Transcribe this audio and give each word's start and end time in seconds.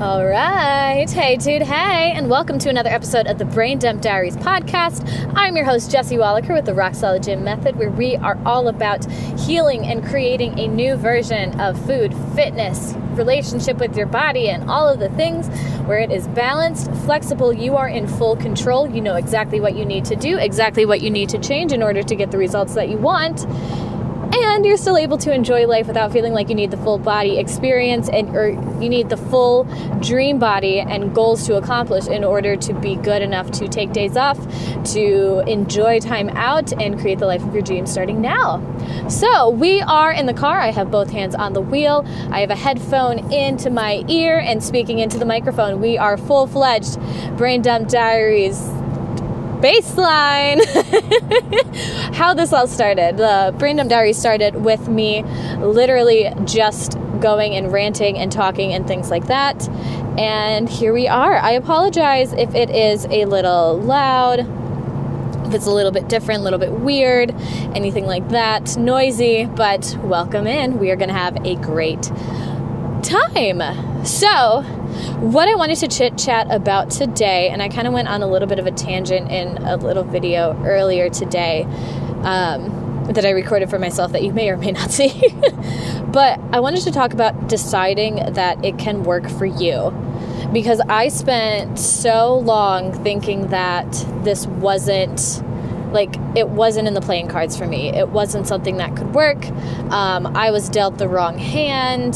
All 0.00 0.24
right. 0.24 1.10
Hey, 1.10 1.36
dude. 1.36 1.60
Hey, 1.60 2.12
and 2.12 2.30
welcome 2.30 2.58
to 2.60 2.70
another 2.70 2.88
episode 2.88 3.26
of 3.26 3.36
the 3.36 3.44
Brain 3.44 3.78
Dump 3.78 4.00
Diaries 4.00 4.34
podcast. 4.34 5.06
I'm 5.36 5.54
your 5.56 5.66
host, 5.66 5.90
Jesse 5.90 6.16
Wallaker, 6.16 6.54
with 6.54 6.64
the 6.64 6.72
Rock 6.72 6.94
Solid 6.94 7.22
Gym 7.22 7.44
Method, 7.44 7.76
where 7.76 7.90
we 7.90 8.16
are 8.16 8.38
all 8.46 8.68
about 8.68 9.04
healing 9.38 9.84
and 9.84 10.02
creating 10.02 10.58
a 10.58 10.68
new 10.68 10.96
version 10.96 11.60
of 11.60 11.78
food, 11.84 12.14
fitness, 12.34 12.94
relationship 13.10 13.76
with 13.76 13.94
your 13.94 14.06
body, 14.06 14.48
and 14.48 14.70
all 14.70 14.88
of 14.88 15.00
the 15.00 15.10
things 15.10 15.48
where 15.86 15.98
it 15.98 16.10
is 16.10 16.26
balanced, 16.28 16.90
flexible. 17.04 17.52
You 17.52 17.76
are 17.76 17.88
in 17.88 18.06
full 18.06 18.36
control. 18.36 18.88
You 18.88 19.02
know 19.02 19.16
exactly 19.16 19.60
what 19.60 19.76
you 19.76 19.84
need 19.84 20.06
to 20.06 20.16
do, 20.16 20.38
exactly 20.38 20.86
what 20.86 21.02
you 21.02 21.10
need 21.10 21.28
to 21.28 21.38
change 21.38 21.72
in 21.72 21.82
order 21.82 22.02
to 22.02 22.14
get 22.16 22.30
the 22.30 22.38
results 22.38 22.72
that 22.72 22.88
you 22.88 22.96
want 22.96 23.44
and 24.32 24.64
you're 24.64 24.76
still 24.76 24.96
able 24.96 25.18
to 25.18 25.32
enjoy 25.32 25.66
life 25.66 25.86
without 25.86 26.12
feeling 26.12 26.32
like 26.32 26.48
you 26.48 26.54
need 26.54 26.70
the 26.70 26.76
full 26.78 26.98
body 26.98 27.38
experience 27.38 28.08
and 28.08 28.36
or 28.36 28.48
you 28.80 28.88
need 28.88 29.08
the 29.08 29.16
full 29.16 29.64
dream 30.00 30.38
body 30.38 30.80
and 30.80 31.14
goals 31.14 31.46
to 31.46 31.56
accomplish 31.56 32.06
in 32.06 32.24
order 32.24 32.56
to 32.56 32.72
be 32.74 32.96
good 32.96 33.22
enough 33.22 33.50
to 33.50 33.68
take 33.68 33.92
days 33.92 34.16
off 34.16 34.38
to 34.84 35.40
enjoy 35.46 35.98
time 36.00 36.28
out 36.30 36.72
and 36.80 36.98
create 36.98 37.18
the 37.18 37.26
life 37.26 37.42
of 37.42 37.52
your 37.52 37.62
dreams 37.62 37.90
starting 37.90 38.20
now. 38.20 38.60
So 39.08 39.50
we 39.50 39.80
are 39.82 40.12
in 40.12 40.26
the 40.26 40.34
car. 40.34 40.60
I 40.60 40.70
have 40.70 40.90
both 40.90 41.10
hands 41.10 41.34
on 41.34 41.52
the 41.52 41.60
wheel. 41.60 42.04
I 42.30 42.40
have 42.40 42.50
a 42.50 42.56
headphone 42.56 43.32
into 43.32 43.70
my 43.70 44.04
ear 44.08 44.38
and 44.38 44.62
speaking 44.62 44.98
into 44.98 45.18
the 45.18 45.24
microphone. 45.24 45.80
We 45.80 45.98
are 45.98 46.16
full-fledged 46.16 46.98
brain 47.36 47.62
dump 47.62 47.88
diaries 47.88 48.60
baseline 49.60 50.60
how 52.14 52.32
this 52.34 52.52
all 52.52 52.66
started 52.66 53.16
the 53.16 53.54
brain 53.58 53.76
dump 53.76 53.90
diary 53.90 54.12
started 54.12 54.54
with 54.56 54.88
me 54.88 55.22
literally 55.58 56.32
just 56.44 56.96
going 57.20 57.54
and 57.54 57.72
ranting 57.72 58.16
and 58.16 58.32
talking 58.32 58.72
and 58.72 58.86
things 58.86 59.10
like 59.10 59.26
that 59.26 59.68
and 60.18 60.68
here 60.68 60.92
we 60.92 61.06
are 61.06 61.36
i 61.36 61.50
apologize 61.52 62.32
if 62.32 62.54
it 62.54 62.70
is 62.70 63.04
a 63.06 63.26
little 63.26 63.78
loud 63.78 64.46
if 65.50 65.56
it's 65.56 65.66
a 65.66 65.72
little 65.72 65.90
bit 65.90 66.08
different, 66.08 66.42
a 66.42 66.44
little 66.44 66.60
bit 66.60 66.70
weird, 66.70 67.32
anything 67.74 68.06
like 68.06 68.28
that, 68.28 68.76
noisy, 68.76 69.46
but 69.46 69.96
welcome 70.04 70.46
in. 70.46 70.78
We 70.78 70.92
are 70.92 70.96
going 70.96 71.08
to 71.08 71.14
have 71.14 71.44
a 71.44 71.56
great 71.56 72.02
time. 73.02 73.60
So, 74.04 74.64
what 75.20 75.48
I 75.48 75.54
wanted 75.54 75.76
to 75.78 75.88
chit 75.88 76.16
chat 76.16 76.50
about 76.50 76.90
today, 76.90 77.48
and 77.48 77.62
I 77.62 77.68
kind 77.68 77.86
of 77.86 77.92
went 77.92 78.08
on 78.08 78.22
a 78.22 78.26
little 78.26 78.48
bit 78.48 78.58
of 78.58 78.66
a 78.66 78.70
tangent 78.70 79.30
in 79.30 79.58
a 79.58 79.76
little 79.76 80.04
video 80.04 80.60
earlier 80.64 81.10
today 81.10 81.64
um, 82.22 83.04
that 83.12 83.24
I 83.24 83.30
recorded 83.30 83.70
for 83.70 83.78
myself 83.78 84.12
that 84.12 84.22
you 84.22 84.32
may 84.32 84.50
or 84.50 84.56
may 84.56 84.72
not 84.72 84.90
see. 84.90 85.34
but 86.06 86.40
I 86.52 86.60
wanted 86.60 86.82
to 86.82 86.92
talk 86.92 87.12
about 87.12 87.48
deciding 87.48 88.16
that 88.34 88.64
it 88.64 88.78
can 88.78 89.04
work 89.04 89.28
for 89.28 89.46
you. 89.46 89.94
Because 90.52 90.80
I 90.80 91.08
spent 91.08 91.78
so 91.78 92.38
long 92.38 92.92
thinking 93.04 93.48
that 93.48 93.90
this 94.24 94.46
wasn't 94.46 95.42
like 95.92 96.14
it 96.36 96.48
wasn't 96.48 96.86
in 96.86 96.94
the 96.94 97.00
playing 97.00 97.28
cards 97.28 97.56
for 97.56 97.66
me 97.66 97.88
it 97.88 98.08
wasn't 98.08 98.46
something 98.46 98.76
that 98.76 98.94
could 98.96 99.14
work 99.14 99.44
um, 99.90 100.26
i 100.36 100.50
was 100.50 100.68
dealt 100.68 100.98
the 100.98 101.08
wrong 101.08 101.38
hand 101.38 102.14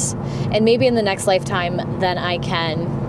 and 0.52 0.64
maybe 0.64 0.86
in 0.86 0.94
the 0.94 1.02
next 1.02 1.26
lifetime 1.26 1.76
then 2.00 2.18
i 2.18 2.38
can 2.38 3.04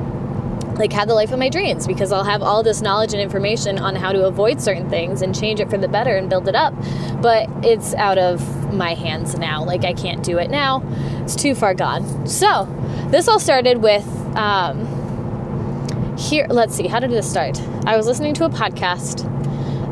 like 0.77 0.91
have 0.93 1.07
the 1.07 1.13
life 1.13 1.31
of 1.31 1.39
my 1.39 1.49
dreams 1.49 1.87
because 1.87 2.11
I'll 2.11 2.23
have 2.23 2.41
all 2.41 2.63
this 2.63 2.81
knowledge 2.81 3.13
and 3.13 3.21
information 3.21 3.79
on 3.79 3.95
how 3.95 4.11
to 4.11 4.25
avoid 4.25 4.61
certain 4.61 4.89
things 4.89 5.21
and 5.21 5.33
change 5.37 5.59
it 5.59 5.69
for 5.69 5.77
the 5.77 5.87
better 5.87 6.15
and 6.15 6.29
build 6.29 6.47
it 6.47 6.55
up. 6.55 6.73
But 7.21 7.49
it's 7.63 7.93
out 7.95 8.17
of 8.17 8.73
my 8.73 8.93
hands 8.93 9.37
now. 9.37 9.63
Like 9.63 9.85
I 9.85 9.93
can't 9.93 10.23
do 10.23 10.37
it 10.37 10.49
now. 10.49 10.83
It's 11.23 11.35
too 11.35 11.55
far 11.55 11.73
gone. 11.73 12.27
So 12.27 12.67
this 13.09 13.27
all 13.27 13.39
started 13.39 13.81
with 13.81 14.05
um, 14.35 14.85
here. 16.17 16.47
Let's 16.49 16.75
see. 16.75 16.87
How 16.87 16.99
did 16.99 17.11
this 17.11 17.29
start? 17.29 17.59
I 17.85 17.95
was 17.95 18.07
listening 18.07 18.33
to 18.35 18.45
a 18.45 18.49
podcast 18.49 19.31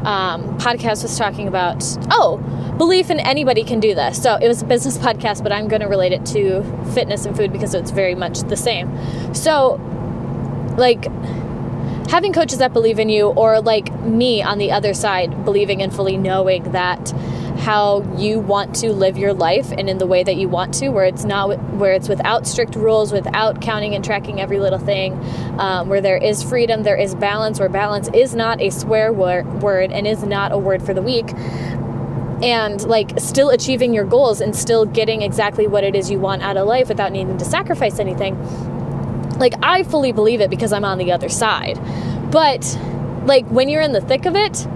um, 0.06 0.58
podcast 0.58 1.04
was 1.04 1.18
talking 1.18 1.48
about, 1.48 1.84
oh, 2.12 2.38
belief 2.78 3.10
in 3.10 3.20
anybody 3.20 3.64
can 3.64 3.80
do 3.80 3.96
this. 3.96 4.22
So 4.22 4.36
it 4.36 4.48
was 4.48 4.62
a 4.62 4.66
business 4.66 4.98
podcast, 4.98 5.44
but 5.44 5.52
I'm 5.52 5.68
going 5.68 5.82
to 5.82 5.88
relate 5.88 6.12
it 6.12 6.26
to 6.28 6.64
fitness 6.94 7.26
and 7.26 7.36
food 7.36 7.52
because 7.52 7.74
it's 7.74 7.92
very 7.92 8.16
much 8.16 8.40
the 8.42 8.58
same. 8.58 9.34
So, 9.34 9.76
like, 10.78 11.06
having 12.10 12.34
coaches 12.34 12.60
that 12.60 12.74
believe 12.74 13.00
in 13.00 13.10
you, 13.10 13.28
or 13.28 13.62
like 13.62 13.92
me 14.02 14.42
on 14.42 14.58
the 14.58 14.72
other 14.72 14.94
side, 14.94 15.46
believing 15.46 15.82
and 15.82 15.94
fully 15.94 16.18
knowing 16.18 16.72
that 16.72 17.14
how 17.64 18.02
you 18.18 18.40
want 18.40 18.76
to 18.76 18.92
live 18.92 19.18
your 19.18 19.34
life 19.34 19.72
and 19.72 19.90
in 19.90 19.98
the 19.98 20.06
way 20.06 20.22
that 20.24 20.36
you 20.36 20.50
want 20.50 20.74
to 20.74 20.90
where 20.90 21.06
it's 21.06 21.24
not 21.24 21.58
where 21.74 21.94
it's 21.94 22.10
without 22.10 22.46
strict 22.46 22.76
rules 22.76 23.14
without 23.14 23.62
counting 23.62 23.96
and 23.96 24.04
tracking 24.04 24.42
every 24.42 24.60
little 24.60 24.80
thing 24.80 25.14
um, 25.60 25.88
where 25.88 26.02
there 26.02 26.18
is 26.18 26.44
freedom 26.44 26.84
there 26.84 26.98
is 26.98 27.16
balance 27.16 27.60
where 27.60 27.70
balance 27.70 28.10
is 28.14 28.36
not 28.36 28.60
a 28.60 28.70
swear 28.70 29.14
word 29.14 29.92
and 29.94 30.06
is 30.06 30.24
not 30.24 30.52
a 30.52 30.58
word 30.58 30.84
for 30.84 30.94
the 30.94 31.02
weak 31.02 31.34
and 32.44 32.84
like 32.84 33.18
still 33.18 33.50
achieving 33.50 33.94
your 33.94 34.04
goals 34.04 34.42
and 34.42 34.54
still 34.54 34.86
getting 34.86 35.22
exactly 35.22 35.66
what 35.66 35.86
it 35.86 35.96
is 35.96 36.12
you 36.12 36.20
want 36.20 36.42
out 36.42 36.58
of 36.58 36.68
life 36.68 36.90
without 36.90 37.14
needing 37.14 37.38
to 37.38 37.46
sacrifice 37.46 38.00
anything. 38.00 38.38
Like 39.40 39.54
i 39.64 39.84
fully 39.84 40.12
believe 40.12 40.42
it 40.42 40.50
because 40.50 40.74
i'm 40.74 40.84
on 40.84 40.98
the 40.98 41.12
other 41.14 41.30
side. 41.30 41.80
But 42.32 42.78
like 43.26 43.46
when 43.48 43.70
you're 43.70 43.82
in 43.82 43.94
the 43.94 44.02
thick 44.02 44.26
of 44.26 44.36
it 44.36 44.68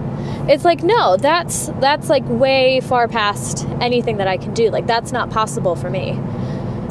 it's 0.48 0.64
like 0.64 0.82
no 0.82 1.16
that's 1.16 1.66
that's 1.80 2.08
like 2.08 2.24
way 2.26 2.80
far 2.80 3.06
past 3.06 3.66
anything 3.80 4.16
that 4.16 4.28
i 4.28 4.36
can 4.36 4.54
do. 4.54 4.70
Like 4.70 4.86
that's 4.86 5.12
not 5.12 5.30
possible 5.30 5.76
for 5.76 5.90
me. 5.90 6.18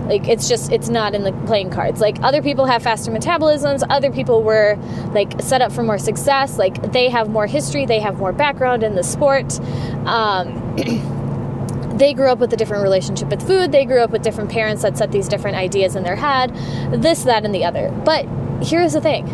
Like 0.07 0.27
it's 0.27 0.47
just 0.47 0.71
it's 0.71 0.89
not 0.89 1.13
in 1.15 1.23
the 1.23 1.33
playing 1.45 1.69
cards. 1.69 1.99
Like 1.99 2.21
other 2.23 2.41
people 2.41 2.65
have 2.65 2.81
faster 2.81 3.11
metabolisms. 3.11 3.83
Other 3.89 4.11
people 4.11 4.41
were 4.43 4.77
like 5.13 5.41
set 5.41 5.61
up 5.61 5.71
for 5.71 5.83
more 5.83 5.97
success. 5.97 6.57
Like 6.57 6.91
they 6.93 7.09
have 7.09 7.29
more 7.29 7.45
history. 7.47 7.85
They 7.85 7.99
have 7.99 8.17
more 8.17 8.31
background 8.31 8.83
in 8.83 8.95
the 8.95 9.03
sport. 9.03 9.59
Um, 10.05 10.75
they 11.97 12.13
grew 12.13 12.29
up 12.29 12.39
with 12.39 12.53
a 12.53 12.57
different 12.57 12.83
relationship 12.83 13.29
with 13.29 13.45
food. 13.45 13.71
They 13.71 13.85
grew 13.85 13.99
up 13.99 14.11
with 14.11 14.21
different 14.21 14.49
parents 14.49 14.83
that 14.83 14.97
set 14.97 15.11
these 15.11 15.27
different 15.27 15.57
ideas 15.57 15.95
in 15.95 16.03
their 16.03 16.15
head. 16.15 16.55
This 16.91 17.23
that 17.23 17.43
and 17.43 17.53
the 17.53 17.65
other. 17.65 17.91
But 18.05 18.25
here's 18.61 18.93
the 18.93 19.01
thing 19.01 19.25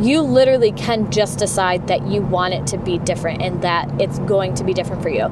you 0.00 0.20
literally 0.20 0.72
can 0.72 1.10
just 1.10 1.38
decide 1.38 1.88
that 1.88 2.06
you 2.06 2.20
want 2.20 2.52
it 2.52 2.66
to 2.68 2.78
be 2.78 2.98
different 2.98 3.40
and 3.40 3.62
that 3.62 3.88
it's 4.00 4.18
going 4.20 4.54
to 4.54 4.64
be 4.64 4.74
different 4.74 5.02
for 5.02 5.08
you. 5.08 5.24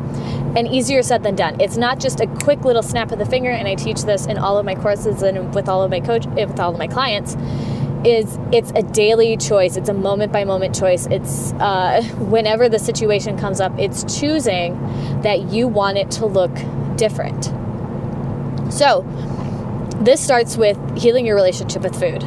And 0.57 0.67
easier 0.69 1.03
said 1.03 1.23
than 1.23 1.37
done. 1.37 1.61
It's 1.61 1.77
not 1.77 2.01
just 2.01 2.21
a 2.21 2.27
quick 2.27 2.65
little 2.65 2.83
snap 2.83 3.13
of 3.13 3.19
the 3.19 3.27
finger, 3.27 3.51
and 3.51 3.69
I 3.69 3.75
teach 3.75 4.03
this 4.05 4.27
in 4.27 4.39
all 4.39 4.57
of 4.57 4.65
my 4.65 4.75
courses 4.75 5.23
and 5.23 5.55
with 5.55 5.69
all 5.69 5.83
of 5.83 5.91
my 5.91 6.01
coach 6.01 6.27
with 6.27 6.59
all 6.59 6.73
of 6.73 6.79
my 6.79 6.87
clients. 6.87 7.37
Is 8.05 8.39
it's 8.53 8.71
a 8.75 8.83
daily 8.83 9.37
choice. 9.39 9.77
It's 9.77 9.89
a 9.89 9.95
moment 9.95 10.31
by 10.31 10.45
moment 10.45 10.75
choice. 10.75 11.07
It's 11.07 11.53
uh, 11.55 12.03
whenever 12.19 12.69
the 12.69 12.79
situation 12.79 13.39
comes 13.39 13.61
up, 13.61 13.73
it's 13.79 14.21
choosing 14.21 14.79
that 15.23 15.51
you 15.51 15.69
want 15.69 15.97
it 15.97 16.11
to 16.13 16.27
look 16.27 16.55
different. 16.97 17.45
So, 18.71 19.07
this 20.01 20.21
starts 20.21 20.59
with 20.59 20.79
healing 20.99 21.25
your 21.25 21.35
relationship 21.35 21.81
with 21.83 21.99
food 21.99 22.23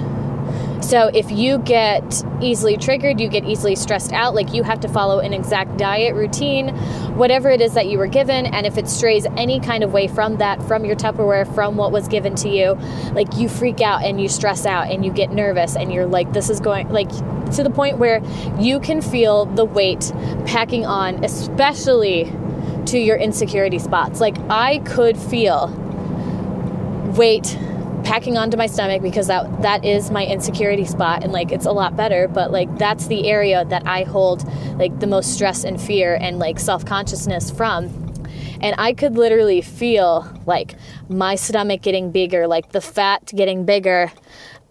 so 0.82 1.10
if 1.14 1.32
you 1.32 1.58
get 1.60 2.24
easily 2.42 2.78
triggered, 2.78 3.20
you 3.20 3.28
get 3.28 3.44
easily 3.46 3.76
stressed 3.76 4.14
out, 4.14 4.36
like 4.36 4.54
you 4.54 4.64
have 4.64 4.80
to 4.82 4.88
follow 4.88 5.20
an 5.20 5.34
exact 5.34 5.78
diet 5.78 6.16
routine, 6.16 6.70
whatever 7.16 7.50
it 7.50 7.62
is 7.62 7.74
that 7.74 7.88
you 7.88 7.98
were 7.98 8.08
given, 8.08 8.46
and 8.46 8.66
if 8.66 8.78
it 8.78 8.88
strays 8.88 9.26
any 9.38 9.60
kind 9.60 9.84
of 9.84 9.92
way 9.92 10.08
from 10.08 10.38
that, 10.38 10.62
from 10.64 10.86
your 10.86 10.96
Tupperware, 10.96 11.54
from 11.56 11.78
what 11.78 11.92
was 11.92 12.08
given 12.08 12.36
to 12.36 12.50
you, 12.50 12.74
like 13.14 13.38
you 13.38 13.50
freak 13.50 13.82
out 13.82 14.04
and 14.04 14.22
you 14.22 14.30
stress 14.30 14.66
out 14.66 14.92
and 14.92 15.04
you 15.04 15.12
get 15.12 15.32
nervous 15.32 15.76
and 15.76 15.92
you're 15.92 16.06
like, 16.06 16.32
this 16.34 16.50
is 16.50 16.60
going 16.60 16.90
like 16.90 17.10
to 17.54 17.64
the 17.64 17.70
point 17.70 17.98
where 17.98 18.22
you 18.60 18.80
can 18.80 19.02
feel 19.02 19.46
the 19.46 19.66
weight 19.66 20.12
packing 20.46 20.86
on, 20.86 21.24
especially 21.24 22.32
to 22.86 22.98
your 23.00 23.18
insecurity 23.18 23.80
spots. 23.80 24.20
Like 24.20 24.38
I 24.50 24.80
could 24.80 25.18
feel 25.18 25.68
weight 27.18 27.58
packing 28.08 28.38
onto 28.38 28.56
my 28.56 28.68
stomach 28.68 29.02
because 29.02 29.28
that 29.28 29.62
that 29.62 29.84
is 29.84 30.10
my 30.10 30.26
insecurity 30.26 30.86
spot 30.86 31.26
and 31.26 31.34
like 31.34 31.52
it's 31.52 31.66
a 31.66 31.72
lot 31.74 31.98
better 31.98 32.30
but 32.30 32.52
like 32.52 32.74
that's 32.78 33.08
the 33.08 33.28
area 33.28 33.66
that 33.66 33.86
I 33.86 34.04
hold 34.04 34.48
like 34.78 34.98
the 35.02 35.08
most 35.08 35.34
stress 35.34 35.66
and 35.66 35.80
fear 35.80 36.16
and 36.16 36.40
like 36.40 36.58
self-consciousness 36.58 37.52
from 37.52 37.88
and 38.62 38.74
I 38.78 38.94
could 38.94 39.18
literally 39.18 39.60
feel 39.60 40.26
like 40.46 40.76
my 41.10 41.36
stomach 41.36 41.82
getting 41.82 42.10
bigger 42.14 42.48
like 42.48 42.72
the 42.72 42.80
fat 42.80 43.30
getting 43.36 43.66
bigger 43.66 44.10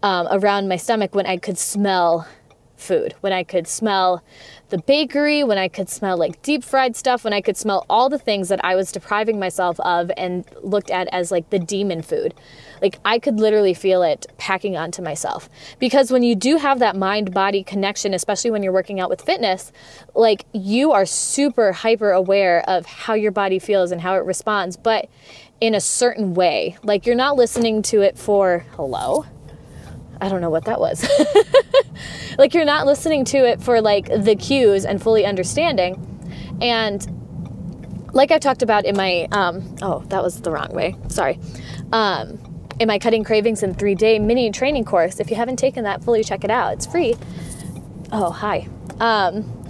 um, 0.01 0.27
around 0.31 0.67
my 0.67 0.77
stomach 0.77 1.13
when 1.13 1.27
I 1.27 1.37
could 1.37 1.59
smell 1.59 2.27
food 2.75 3.13
when 3.21 3.33
I 3.33 3.43
could 3.43 3.67
smell 3.67 4.23
the 4.69 4.77
bakery, 4.79 5.43
when 5.43 5.57
I 5.57 5.67
could 5.67 5.89
smell 5.89 6.17
like 6.17 6.41
deep 6.41 6.63
fried 6.63 6.95
stuff, 6.95 7.23
when 7.23 7.33
I 7.33 7.41
could 7.41 7.57
smell 7.57 7.85
all 7.89 8.09
the 8.09 8.19
things 8.19 8.49
that 8.49 8.63
I 8.63 8.75
was 8.75 8.91
depriving 8.91 9.39
myself 9.39 9.79
of 9.79 10.11
and 10.17 10.45
looked 10.61 10.89
at 10.89 11.07
as 11.11 11.31
like 11.31 11.49
the 11.49 11.59
demon 11.59 12.01
food. 12.01 12.33
Like 12.81 12.99
I 13.05 13.19
could 13.19 13.39
literally 13.39 13.73
feel 13.73 14.03
it 14.03 14.25
packing 14.37 14.77
onto 14.77 15.01
myself. 15.01 15.49
Because 15.79 16.11
when 16.11 16.23
you 16.23 16.35
do 16.35 16.57
have 16.57 16.79
that 16.79 16.95
mind 16.95 17.33
body 17.33 17.63
connection, 17.63 18.13
especially 18.13 18.51
when 18.51 18.63
you're 18.63 18.73
working 18.73 18.99
out 18.99 19.09
with 19.09 19.21
fitness, 19.21 19.71
like 20.15 20.45
you 20.53 20.91
are 20.91 21.05
super 21.05 21.71
hyper 21.71 22.11
aware 22.11 22.63
of 22.67 22.85
how 22.85 23.13
your 23.13 23.31
body 23.31 23.59
feels 23.59 23.91
and 23.91 24.01
how 24.01 24.15
it 24.15 24.23
responds, 24.25 24.77
but 24.77 25.09
in 25.59 25.73
a 25.73 25.81
certain 25.81 26.33
way. 26.33 26.77
Like 26.83 27.05
you're 27.05 27.15
not 27.15 27.35
listening 27.35 27.81
to 27.83 28.01
it 28.01 28.17
for 28.17 28.65
hello 28.71 29.25
I 30.21 30.29
don't 30.29 30.41
know 30.41 30.49
what 30.49 30.65
that 30.65 30.79
was. 30.79 31.07
like 32.37 32.53
you're 32.53 32.65
not 32.65 32.85
listening 32.85 33.25
to 33.25 33.37
it 33.37 33.61
for 33.61 33.81
like 33.81 34.07
the 34.07 34.35
cues 34.35 34.85
and 34.85 35.01
fully 35.01 35.25
understanding. 35.25 36.03
And 36.61 37.05
like 38.13 38.31
I 38.31 38.39
talked 38.39 38.61
about 38.61 38.85
in 38.85 38.95
my 38.95 39.27
um, 39.31 39.75
oh 39.81 40.03
that 40.07 40.23
was 40.23 40.41
the 40.41 40.51
wrong 40.51 40.73
way. 40.73 40.95
Sorry. 41.09 41.39
Um, 41.91 42.39
in 42.79 42.89
I 42.89 42.99
cutting 42.99 43.23
cravings 43.23 43.63
in 43.63 43.73
three 43.73 43.95
day 43.95 44.19
mini 44.19 44.51
training 44.51 44.85
course. 44.85 45.19
If 45.19 45.29
you 45.29 45.35
haven't 45.35 45.57
taken 45.57 45.83
that, 45.83 46.03
fully 46.03 46.23
check 46.23 46.43
it 46.43 46.51
out. 46.51 46.73
It's 46.73 46.85
free. 46.85 47.15
Oh 48.11 48.31
hi. 48.31 48.67
Um, 48.99 49.63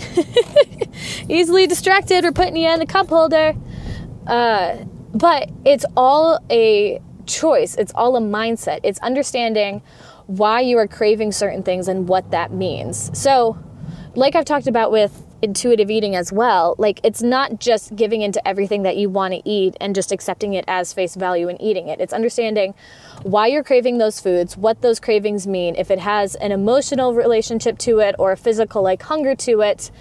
easily 1.30 1.68
distracted. 1.68 2.24
We're 2.24 2.32
putting 2.32 2.56
you 2.56 2.70
in 2.70 2.80
the 2.80 2.86
cup 2.86 3.10
holder. 3.10 3.56
Uh, 4.26 4.78
but 5.14 5.50
it's 5.66 5.86
all 5.96 6.40
a 6.50 7.02
choice. 7.26 7.76
It's 7.76 7.92
all 7.96 8.16
a 8.16 8.22
mindset. 8.22 8.80
It's 8.84 9.00
understanding 9.00 9.82
why 10.28 10.62
you 10.62 10.78
are 10.78 10.88
craving 10.88 11.32
certain 11.32 11.64
things 11.64 11.88
and 11.88 12.08
what 12.08 12.32
that 12.32 12.52
means. 12.52 13.18
So, 13.18 13.58
like 14.16 14.36
I've 14.36 14.46
talked 14.46 14.68
about 14.68 14.92
with 14.92 15.24
intuitive 15.42 15.90
eating 15.90 16.16
as 16.16 16.32
well, 16.32 16.76
like 16.78 17.00
it's 17.04 17.22
not 17.22 17.60
just 17.60 17.96
giving 17.96 18.22
into 18.22 18.46
everything 18.48 18.84
that 18.84 18.98
you 18.98 19.10
want 19.10 19.34
to 19.34 19.42
eat 19.50 19.76
and 19.80 19.94
just 19.94 20.12
accepting 20.12 20.54
it 20.54 20.66
as 20.68 20.94
face 20.94 21.16
value 21.16 21.48
and 21.48 21.62
eating 21.62 21.88
it. 21.88 22.00
It's 22.00 22.14
understanding 22.14 22.74
why 23.24 23.48
you're 23.48 23.64
craving 23.64 23.98
those 23.98 24.20
foods, 24.20 24.58
what 24.58 24.82
those 24.82 25.00
cravings 25.00 25.48
mean, 25.48 25.76
if 25.76 25.92
it 25.92 26.00
has 26.00 26.36
an 26.36 26.52
emotional 26.52 27.14
relationship 27.14 27.78
to 27.80 28.00
it 28.00 28.16
or 28.18 28.32
a 28.32 28.38
physical 28.38 28.82
like 28.82 29.02
hunger 29.02 29.36
to 29.36 29.62
it, 29.62 29.92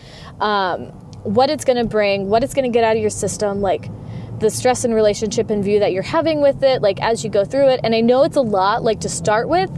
um, 0.40 0.86
what 1.22 1.50
it's 1.50 1.64
going 1.64 1.78
to 1.78 1.84
bring, 1.84 2.28
what 2.28 2.44
it's 2.44 2.54
going 2.54 2.70
to 2.70 2.74
get 2.74 2.84
out 2.84 2.96
of 2.96 3.00
your 3.00 3.10
system, 3.10 3.60
like 3.60 3.90
the 4.38 4.50
stress 4.50 4.84
and 4.84 4.94
relationship 4.94 5.48
and 5.48 5.64
view 5.64 5.80
that 5.80 5.92
you're 5.92 6.02
having 6.02 6.42
with 6.42 6.62
it 6.62 6.82
like 6.82 7.00
as 7.00 7.24
you 7.24 7.30
go 7.30 7.44
through 7.44 7.68
it 7.68 7.80
and 7.82 7.94
i 7.94 8.00
know 8.00 8.22
it's 8.22 8.36
a 8.36 8.40
lot 8.40 8.82
like 8.82 9.00
to 9.00 9.08
start 9.08 9.48
with 9.48 9.70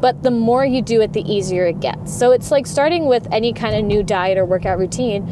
but 0.00 0.22
the 0.22 0.30
more 0.30 0.64
you 0.64 0.82
do 0.82 1.00
it 1.00 1.12
the 1.12 1.22
easier 1.22 1.66
it 1.66 1.80
gets. 1.80 2.16
So 2.16 2.32
it's 2.32 2.50
like 2.50 2.66
starting 2.66 3.06
with 3.06 3.26
any 3.32 3.52
kind 3.52 3.74
of 3.74 3.84
new 3.84 4.02
diet 4.02 4.38
or 4.38 4.44
workout 4.44 4.78
routine 4.78 5.26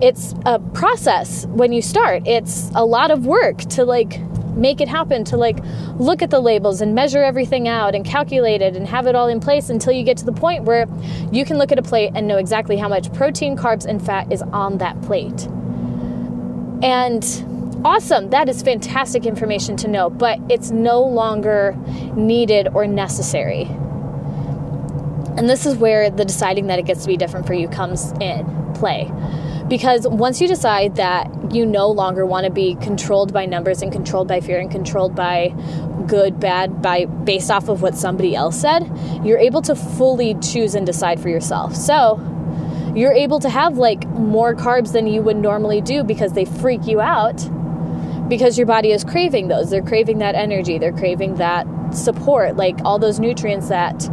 it's 0.00 0.34
a 0.46 0.58
process 0.58 1.46
when 1.46 1.72
you 1.72 1.82
start. 1.82 2.26
It's 2.26 2.70
a 2.74 2.84
lot 2.84 3.10
of 3.10 3.26
work 3.26 3.58
to 3.70 3.84
like 3.84 4.20
make 4.56 4.80
it 4.80 4.88
happen 4.88 5.24
to 5.24 5.36
like 5.36 5.58
look 5.98 6.20
at 6.20 6.30
the 6.30 6.40
labels 6.40 6.80
and 6.80 6.94
measure 6.94 7.22
everything 7.22 7.68
out 7.68 7.94
and 7.94 8.04
calculate 8.04 8.60
it 8.60 8.76
and 8.76 8.86
have 8.86 9.06
it 9.06 9.14
all 9.14 9.28
in 9.28 9.40
place 9.40 9.70
until 9.70 9.92
you 9.92 10.02
get 10.02 10.16
to 10.18 10.24
the 10.24 10.32
point 10.32 10.64
where 10.64 10.86
you 11.32 11.44
can 11.44 11.58
look 11.58 11.70
at 11.72 11.78
a 11.78 11.82
plate 11.82 12.12
and 12.14 12.26
know 12.26 12.38
exactly 12.38 12.76
how 12.76 12.88
much 12.88 13.12
protein 13.12 13.56
carbs 13.56 13.86
and 13.86 14.04
fat 14.04 14.30
is 14.32 14.42
on 14.42 14.78
that 14.78 15.00
plate. 15.02 15.46
And 16.82 17.24
awesome. 17.84 18.30
That 18.30 18.48
is 18.48 18.62
fantastic 18.62 19.26
information 19.26 19.76
to 19.78 19.88
know, 19.88 20.10
but 20.10 20.38
it's 20.48 20.70
no 20.70 21.02
longer 21.02 21.76
needed 22.14 22.68
or 22.74 22.86
necessary. 22.86 23.62
And 25.36 25.48
this 25.48 25.66
is 25.66 25.76
where 25.76 26.10
the 26.10 26.24
deciding 26.24 26.66
that 26.66 26.78
it 26.78 26.86
gets 26.86 27.02
to 27.02 27.08
be 27.08 27.16
different 27.16 27.46
for 27.46 27.54
you 27.54 27.68
comes 27.68 28.12
in 28.20 28.72
play. 28.74 29.10
Because 29.68 30.08
once 30.08 30.40
you 30.40 30.48
decide 30.48 30.96
that 30.96 31.52
you 31.52 31.64
no 31.64 31.88
longer 31.90 32.26
want 32.26 32.44
to 32.44 32.50
be 32.50 32.74
controlled 32.76 33.32
by 33.32 33.46
numbers 33.46 33.82
and 33.82 33.92
controlled 33.92 34.26
by 34.26 34.40
fear 34.40 34.58
and 34.58 34.70
controlled 34.70 35.14
by 35.14 35.54
good, 36.06 36.40
bad, 36.40 36.82
by 36.82 37.04
based 37.04 37.50
off 37.50 37.68
of 37.68 37.82
what 37.82 37.94
somebody 37.94 38.34
else 38.34 38.58
said, 38.60 38.90
you're 39.22 39.38
able 39.38 39.62
to 39.62 39.76
fully 39.76 40.34
choose 40.40 40.74
and 40.74 40.86
decide 40.86 41.20
for 41.20 41.28
yourself. 41.28 41.76
So, 41.76 42.18
you're 42.96 43.12
able 43.12 43.38
to 43.40 43.50
have 43.50 43.76
like 43.78 44.08
more 44.08 44.54
carbs 44.54 44.92
than 44.92 45.06
you 45.06 45.22
would 45.22 45.36
normally 45.36 45.80
do 45.80 46.02
because 46.02 46.32
they 46.32 46.46
freak 46.46 46.86
you 46.86 47.00
out 47.00 47.48
because 48.28 48.58
your 48.58 48.66
body 48.66 48.92
is 48.92 49.04
craving 49.04 49.48
those. 49.48 49.70
They're 49.70 49.82
craving 49.82 50.18
that 50.18 50.34
energy, 50.34 50.78
they're 50.78 50.92
craving 50.92 51.36
that 51.36 51.66
support, 51.92 52.56
like 52.56 52.78
all 52.84 52.98
those 52.98 53.18
nutrients 53.18 53.68
that 53.68 54.08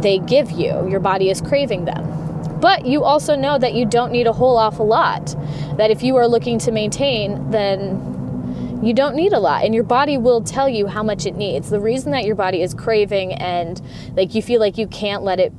they 0.00 0.18
give 0.18 0.50
you. 0.52 0.88
Your 0.88 1.00
body 1.00 1.30
is 1.30 1.40
craving 1.40 1.84
them. 1.84 2.60
But 2.60 2.86
you 2.86 3.04
also 3.04 3.36
know 3.36 3.58
that 3.58 3.74
you 3.74 3.84
don't 3.84 4.12
need 4.12 4.26
a 4.26 4.32
whole 4.32 4.56
awful 4.56 4.86
lot. 4.86 5.34
That 5.76 5.90
if 5.90 6.02
you 6.02 6.16
are 6.16 6.26
looking 6.26 6.58
to 6.60 6.72
maintain, 6.72 7.50
then 7.50 8.80
you 8.82 8.92
don't 8.92 9.14
need 9.14 9.32
a 9.32 9.38
lot 9.38 9.64
and 9.64 9.74
your 9.74 9.84
body 9.84 10.18
will 10.18 10.42
tell 10.42 10.68
you 10.68 10.86
how 10.86 11.02
much 11.02 11.26
it 11.26 11.34
needs. 11.34 11.70
The 11.70 11.80
reason 11.80 12.12
that 12.12 12.24
your 12.24 12.34
body 12.34 12.62
is 12.62 12.74
craving 12.74 13.32
and 13.34 13.80
like 14.14 14.34
you 14.34 14.42
feel 14.42 14.60
like 14.60 14.78
you 14.78 14.86
can't 14.86 15.22
let 15.22 15.40
it 15.40 15.52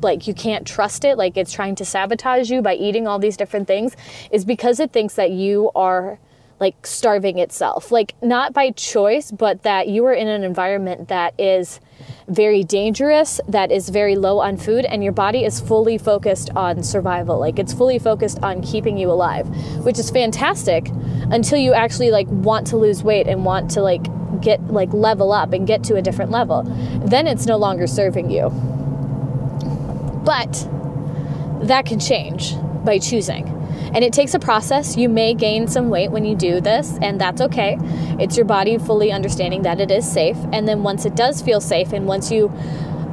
like 0.00 0.28
you 0.28 0.34
can't 0.34 0.66
trust 0.66 1.04
it, 1.04 1.18
like 1.18 1.36
it's 1.36 1.52
trying 1.52 1.74
to 1.76 1.84
sabotage 1.84 2.50
you 2.50 2.62
by 2.62 2.74
eating 2.74 3.08
all 3.08 3.18
these 3.18 3.36
different 3.36 3.66
things 3.66 3.96
is 4.30 4.44
because 4.44 4.80
it 4.80 4.92
thinks 4.92 5.14
that 5.14 5.30
you 5.30 5.70
are 5.74 6.18
like 6.60 6.86
starving 6.86 7.38
itself. 7.38 7.90
Like 7.90 8.14
not 8.22 8.52
by 8.52 8.70
choice, 8.70 9.30
but 9.30 9.62
that 9.62 9.88
you 9.88 10.04
are 10.06 10.12
in 10.12 10.28
an 10.28 10.42
environment 10.42 11.08
that 11.08 11.34
is 11.38 11.80
very 12.28 12.62
dangerous, 12.62 13.40
that 13.48 13.70
is 13.70 13.88
very 13.88 14.16
low 14.16 14.38
on 14.40 14.56
food, 14.56 14.84
and 14.84 15.02
your 15.02 15.12
body 15.12 15.44
is 15.44 15.60
fully 15.60 15.98
focused 15.98 16.50
on 16.50 16.82
survival. 16.82 17.38
Like 17.38 17.58
it's 17.58 17.72
fully 17.72 17.98
focused 17.98 18.38
on 18.42 18.62
keeping 18.62 18.98
you 18.98 19.10
alive, 19.10 19.48
which 19.84 19.98
is 19.98 20.10
fantastic 20.10 20.88
until 21.30 21.58
you 21.58 21.72
actually 21.74 22.10
like 22.10 22.26
want 22.28 22.66
to 22.68 22.76
lose 22.76 23.02
weight 23.02 23.26
and 23.26 23.44
want 23.44 23.70
to 23.72 23.82
like 23.82 24.06
get 24.40 24.62
like 24.68 24.92
level 24.92 25.32
up 25.32 25.52
and 25.52 25.66
get 25.66 25.82
to 25.84 25.96
a 25.96 26.02
different 26.02 26.30
level. 26.30 26.62
Then 27.06 27.26
it's 27.26 27.46
no 27.46 27.56
longer 27.56 27.86
serving 27.86 28.30
you. 28.30 28.50
But 30.24 30.68
that 31.62 31.86
can 31.86 31.98
change 31.98 32.54
by 32.84 32.98
choosing. 32.98 33.57
And 33.92 34.04
it 34.04 34.12
takes 34.12 34.34
a 34.34 34.38
process. 34.38 34.96
You 34.96 35.08
may 35.08 35.34
gain 35.34 35.68
some 35.68 35.88
weight 35.88 36.10
when 36.10 36.24
you 36.24 36.34
do 36.34 36.60
this, 36.60 36.98
and 37.00 37.20
that's 37.20 37.40
okay. 37.40 37.78
It's 38.20 38.36
your 38.36 38.46
body 38.46 38.78
fully 38.78 39.12
understanding 39.12 39.62
that 39.62 39.80
it 39.80 39.90
is 39.90 40.10
safe. 40.10 40.36
And 40.52 40.68
then 40.68 40.82
once 40.82 41.04
it 41.04 41.16
does 41.16 41.42
feel 41.42 41.60
safe, 41.60 41.92
and 41.92 42.06
once 42.06 42.30
you 42.30 42.52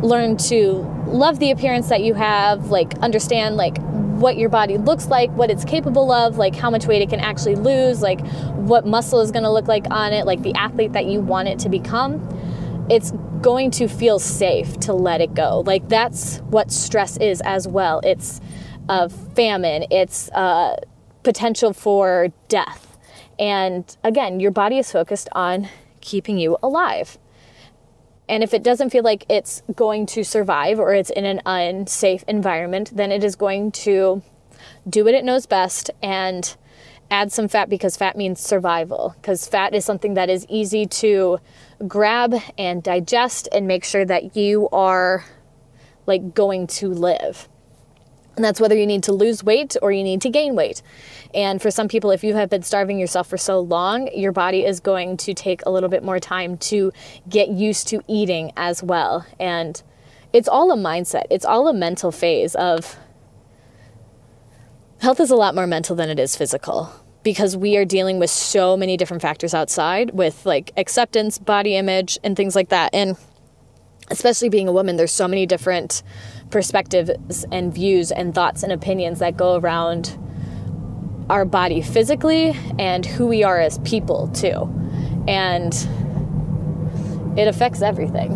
learn 0.02 0.38
to 0.38 0.74
love 1.08 1.40
the 1.40 1.52
appearance 1.52 1.90
that 1.90 2.02
you 2.02 2.14
have, 2.14 2.70
like 2.70 2.98
understand 3.00 3.56
like 3.56 3.78
what 4.16 4.38
your 4.38 4.50
body 4.50 4.78
looks 4.78 5.08
like, 5.08 5.32
what 5.32 5.50
it's 5.50 5.66
capable 5.66 6.12
of, 6.12 6.38
like 6.38 6.56
how 6.56 6.70
much 6.70 6.86
weight 6.86 7.02
it 7.02 7.10
can 7.10 7.20
actually 7.20 7.56
lose, 7.56 8.02
like 8.02 8.26
what 8.54 8.86
muscle 8.86 9.20
is 9.20 9.32
going 9.32 9.44
to 9.44 9.52
look 9.52 9.68
like 9.68 9.86
on 9.92 10.14
it, 10.14 10.26
like 10.26 10.42
the 10.42 10.54
athlete 10.56 10.94
that 10.94 11.06
you 11.06 11.20
want 11.20 11.48
it 11.48 11.60
to 11.60 11.70
become, 11.70 12.28
it's 12.90 13.12
going 13.42 13.72
to 13.72 13.88
feel 13.88 14.20
safe 14.20 14.80
to 14.80 14.94
let 14.94 15.22
it 15.22 15.34
go. 15.34 15.64
Like 15.66 15.88
that's 15.90 16.38
what 16.50 16.72
stress 16.72 17.18
is 17.18 17.42
as 17.42 17.68
well. 17.68 18.02
It's 18.04 18.42
of 18.90 19.12
famine, 19.36 19.86
it's 19.92 20.30
uh, 20.32 20.78
potential 21.24 21.74
for 21.74 22.30
death. 22.48 22.98
And 23.40 23.96
again, 24.04 24.40
your 24.40 24.52
body 24.52 24.78
is 24.78 24.92
focused 24.92 25.30
on 25.34 25.70
keeping 26.02 26.38
you 26.38 26.58
alive. 26.64 27.18
And 28.28 28.44
if 28.44 28.54
it 28.54 28.64
doesn't 28.64 28.90
feel 28.90 29.04
like 29.04 29.26
it's 29.30 29.62
going 29.76 30.06
to 30.08 30.24
survive 30.24 30.80
or 30.80 30.94
it's 30.94 31.10
in 31.10 31.26
an 31.26 31.42
unsafe 31.46 32.24
environment, 32.28 32.92
then 32.96 33.12
it 33.12 33.24
is 33.24 33.36
going 33.36 33.72
to 33.72 34.24
do 34.88 35.04
what 35.04 35.14
it 35.14 35.24
knows 35.24 35.46
best 35.46 35.92
and 36.02 36.56
add 37.12 37.32
some 37.32 37.48
fat 37.48 37.70
because 37.70 37.98
fat 37.98 38.18
means 38.18 38.40
survival. 38.40 39.16
Because 39.22 39.48
fat 39.48 39.76
is 39.76 39.86
something 39.86 40.16
that 40.16 40.30
is 40.30 40.46
easy 40.50 40.86
to 40.88 41.40
grab 41.88 42.36
and 42.58 42.82
digest 42.82 43.48
and 43.52 43.68
make 43.68 43.84
sure 43.84 44.06
that 44.06 44.36
you 44.36 44.70
are 44.70 45.24
like 46.08 46.34
going 46.34 46.66
to 46.68 46.90
live. 46.90 47.48
And 48.36 48.44
that's 48.44 48.60
whether 48.60 48.76
you 48.76 48.86
need 48.86 49.04
to 49.04 49.14
lose 49.14 49.44
weight 49.44 49.76
or 49.82 49.92
you 49.92 50.04
need 50.04 50.22
to 50.22 50.30
gain 50.30 50.56
weight. 50.56 50.82
And 51.34 51.62
for 51.62 51.72
some 51.72 51.88
people, 51.88 52.12
if 52.12 52.24
you 52.24 52.36
have 52.36 52.50
been 52.50 52.64
starving 52.64 53.00
yourself 53.00 53.28
for 53.28 53.38
so 53.38 53.60
long, 53.60 54.10
your 54.14 54.32
body 54.32 54.66
is 54.66 54.80
going 54.80 55.18
to 55.18 55.34
take 55.34 55.62
a 55.66 55.72
little 55.72 55.90
bit 55.90 56.04
more 56.04 56.20
time 56.20 56.58
to 56.58 56.92
get 57.30 57.50
used 57.50 57.88
to 57.90 58.02
eating 58.08 58.52
as 58.58 58.84
well. 58.84 59.26
And 59.40 59.82
it's 60.34 60.48
all 60.50 60.72
a 60.72 60.76
mindset, 60.76 61.24
it's 61.30 61.46
all 61.46 61.68
a 61.68 61.74
mental 61.74 62.12
phase 62.12 62.56
of 62.56 62.98
health 65.00 65.20
is 65.20 65.32
a 65.32 65.36
lot 65.36 65.56
more 65.56 65.68
mental 65.68 65.96
than 65.96 66.10
it 66.10 66.20
is 66.20 66.36
physical 66.36 66.92
because 67.24 67.58
we 67.58 67.76
are 67.78 67.86
dealing 67.86 68.20
with 68.20 68.30
so 68.30 68.78
many 68.78 68.98
different 68.98 69.22
factors 69.22 69.54
outside 69.54 70.12
with 70.12 70.46
like 70.46 70.72
acceptance, 70.78 71.40
body 71.40 71.76
image, 71.76 72.20
and 72.24 72.36
things 72.36 72.56
like 72.56 72.70
that. 72.70 72.94
And 72.94 73.18
especially 74.12 74.50
being 74.50 74.68
a 74.68 74.72
woman, 74.72 74.96
there's 74.96 75.12
so 75.12 75.28
many 75.28 75.46
different 75.46 76.04
perspectives 76.56 77.46
and 77.52 77.74
views 77.74 78.14
and 78.14 78.34
thoughts 78.34 78.64
and 78.64 78.72
opinions 78.72 79.20
that 79.20 79.36
go 79.36 79.58
around 79.58 80.18
our 81.30 81.44
body 81.44 81.82
physically 81.82 82.56
and 82.80 83.06
who 83.06 83.28
we 83.28 83.44
are 83.44 83.60
as 83.60 83.78
people 83.80 84.30
too. 84.30 84.74
And 85.28 85.74
it 87.38 87.50
affects 87.50 87.82
everything. 87.82 88.32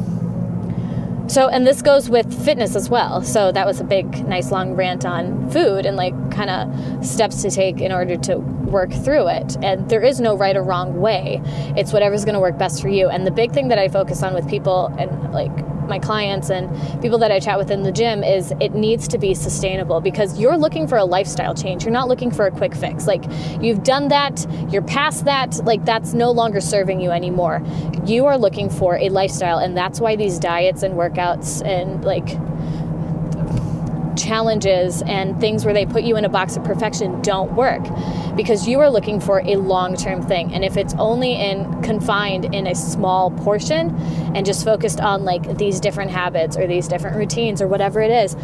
So, 1.30 1.48
and 1.48 1.66
this 1.66 1.82
goes 1.82 2.10
with 2.10 2.44
fitness 2.44 2.76
as 2.76 2.90
well. 2.90 3.22
So, 3.22 3.54
that 3.54 3.66
was 3.66 3.80
a 3.80 3.86
big, 3.86 4.28
nice 4.28 4.52
long 4.52 4.74
rant 4.74 5.06
on 5.06 5.50
food 5.50 5.86
and 5.86 5.96
like 5.96 6.19
kind 6.40 6.50
of 6.50 7.06
steps 7.06 7.42
to 7.42 7.52
take 7.52 7.82
in 7.82 7.92
order 7.92 8.16
to 8.16 8.38
work 8.38 8.94
through 8.94 9.28
it. 9.28 9.58
And 9.62 9.90
there 9.90 10.02
is 10.02 10.22
no 10.22 10.38
right 10.38 10.56
or 10.56 10.64
wrong 10.64 11.02
way. 11.02 11.42
It's 11.76 11.92
whatever's 11.92 12.24
going 12.24 12.36
to 12.36 12.40
work 12.40 12.58
best 12.58 12.82
for 12.82 12.88
you. 12.88 13.10
And 13.10 13.28
the 13.28 13.32
big 13.32 13.52
thing 13.52 13.68
that 13.68 13.78
I 13.78 13.90
focus 13.90 14.24
on 14.24 14.34
with 14.34 14.48
people 14.48 14.88
and 14.98 15.34
like 15.34 15.52
my 15.90 16.00
clients 16.00 16.50
and 16.50 16.70
people 17.02 17.18
that 17.18 17.32
I 17.32 17.40
chat 17.40 17.58
with 17.58 17.72
in 17.72 17.84
the 17.84 17.92
gym 17.92 18.24
is 18.24 18.54
it 18.62 18.74
needs 18.74 19.08
to 19.10 19.18
be 19.18 19.34
sustainable 19.34 20.00
because 20.00 20.40
you're 20.40 20.58
looking 20.58 20.88
for 20.88 20.98
a 20.98 21.04
lifestyle 21.04 21.54
change. 21.54 21.84
You're 21.84 21.92
not 21.92 22.08
looking 22.08 22.32
for 22.32 22.46
a 22.46 22.52
quick 22.52 22.74
fix. 22.74 23.06
Like 23.06 23.26
you've 23.60 23.84
done 23.84 24.08
that, 24.10 24.46
you're 24.70 24.84
past 24.84 25.26
that, 25.26 25.56
like 25.66 25.84
that's 25.84 26.14
no 26.14 26.32
longer 26.32 26.62
serving 26.62 27.02
you 27.02 27.10
anymore. 27.12 27.62
You 28.06 28.28
are 28.28 28.38
looking 28.38 28.70
for 28.70 28.96
a 28.98 29.10
lifestyle 29.10 29.58
and 29.58 29.76
that's 29.76 30.00
why 30.00 30.16
these 30.16 30.40
diets 30.40 30.84
and 30.84 30.94
workouts 30.94 31.66
and 31.66 32.06
like 32.06 32.30
challenges 34.20 35.02
and 35.04 35.40
things 35.40 35.66
where 35.66 35.74
they 35.74 35.86
put 35.86 36.04
you 36.04 36.18
in 36.18 36.26
a 36.26 36.30
box 36.30 36.58
of 36.58 36.64
perfection 36.64 37.22
don't 37.22 37.54
work 37.54 37.82
because 38.36 38.68
you 38.68 38.80
are 38.80 38.90
looking 38.90 39.20
for 39.20 39.42
a 39.46 39.56
long-term 39.56 40.22
thing. 40.22 40.54
And 40.54 40.64
if 40.64 40.78
it's 40.78 40.94
only 40.96 41.34
in 41.34 41.82
confined 41.82 42.54
in 42.54 42.68
a 42.68 42.76
small 42.76 43.32
portion 43.32 43.96
and 44.36 44.46
just 44.46 44.64
focused 44.64 45.00
on 45.00 45.26
like 45.26 45.58
these 45.58 45.80
different 45.80 46.12
habits 46.12 46.58
or 46.58 46.68
these 46.68 46.88
different 46.88 47.18
routines 47.18 47.62
or 47.62 47.68
whatever 47.68 48.02
it 48.02 48.12
is 48.12 48.36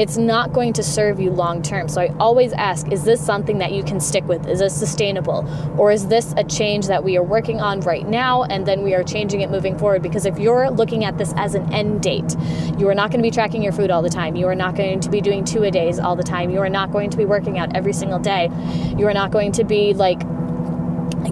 it's 0.00 0.16
not 0.16 0.54
going 0.54 0.72
to 0.72 0.82
serve 0.82 1.20
you 1.20 1.30
long 1.30 1.60
term. 1.60 1.86
So 1.86 2.00
I 2.00 2.08
always 2.18 2.54
ask 2.54 2.90
is 2.90 3.04
this 3.04 3.20
something 3.22 3.58
that 3.58 3.72
you 3.72 3.84
can 3.84 4.00
stick 4.00 4.26
with? 4.26 4.48
Is 4.48 4.60
this 4.60 4.74
sustainable? 4.74 5.46
Or 5.78 5.92
is 5.92 6.06
this 6.06 6.32
a 6.38 6.44
change 6.44 6.86
that 6.86 7.04
we 7.04 7.18
are 7.18 7.22
working 7.22 7.60
on 7.60 7.80
right 7.80 8.08
now 8.08 8.44
and 8.44 8.64
then 8.64 8.82
we 8.82 8.94
are 8.94 9.04
changing 9.04 9.42
it 9.42 9.50
moving 9.50 9.76
forward? 9.76 10.00
Because 10.02 10.24
if 10.24 10.38
you're 10.38 10.70
looking 10.70 11.04
at 11.04 11.18
this 11.18 11.34
as 11.36 11.54
an 11.54 11.70
end 11.70 12.00
date, 12.00 12.34
you 12.78 12.88
are 12.88 12.94
not 12.94 13.10
going 13.10 13.22
to 13.22 13.26
be 13.26 13.30
tracking 13.30 13.62
your 13.62 13.72
food 13.72 13.90
all 13.90 14.00
the 14.00 14.08
time. 14.08 14.36
You 14.36 14.46
are 14.46 14.54
not 14.54 14.74
going 14.74 15.00
to 15.00 15.10
be 15.10 15.20
doing 15.20 15.44
two 15.44 15.64
a 15.64 15.70
days 15.70 15.98
all 15.98 16.16
the 16.16 16.22
time. 16.22 16.48
You 16.48 16.60
are 16.60 16.70
not 16.70 16.92
going 16.92 17.10
to 17.10 17.18
be 17.18 17.26
working 17.26 17.58
out 17.58 17.76
every 17.76 17.92
single 17.92 18.18
day. 18.18 18.48
You 18.96 19.06
are 19.06 19.12
not 19.12 19.30
going 19.30 19.52
to 19.52 19.64
be 19.64 19.92
like 19.92 20.22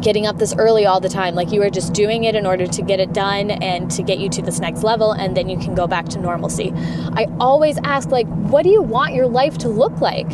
getting 0.00 0.26
up 0.26 0.38
this 0.38 0.54
early 0.56 0.86
all 0.86 1.00
the 1.00 1.08
time. 1.08 1.34
Like 1.34 1.52
you 1.52 1.62
are 1.62 1.70
just 1.70 1.92
doing 1.92 2.24
it 2.24 2.34
in 2.34 2.46
order 2.46 2.66
to 2.66 2.82
get 2.82 3.00
it 3.00 3.12
done 3.12 3.50
and 3.50 3.90
to 3.92 4.02
get 4.02 4.18
you 4.18 4.28
to 4.30 4.42
this 4.42 4.60
next 4.60 4.82
level, 4.82 5.12
and 5.12 5.36
then 5.36 5.48
you 5.48 5.58
can 5.58 5.74
go 5.74 5.86
back 5.86 6.06
to 6.10 6.20
normalcy. 6.20 6.72
I 6.74 7.26
always 7.40 7.78
ask, 7.84 8.10
like, 8.10 8.26
what 8.26 8.62
do 8.62 8.70
you 8.70 8.82
want 8.82 9.14
your 9.14 9.26
life 9.26 9.58
to 9.58 9.68
look 9.68 10.00
like? 10.00 10.30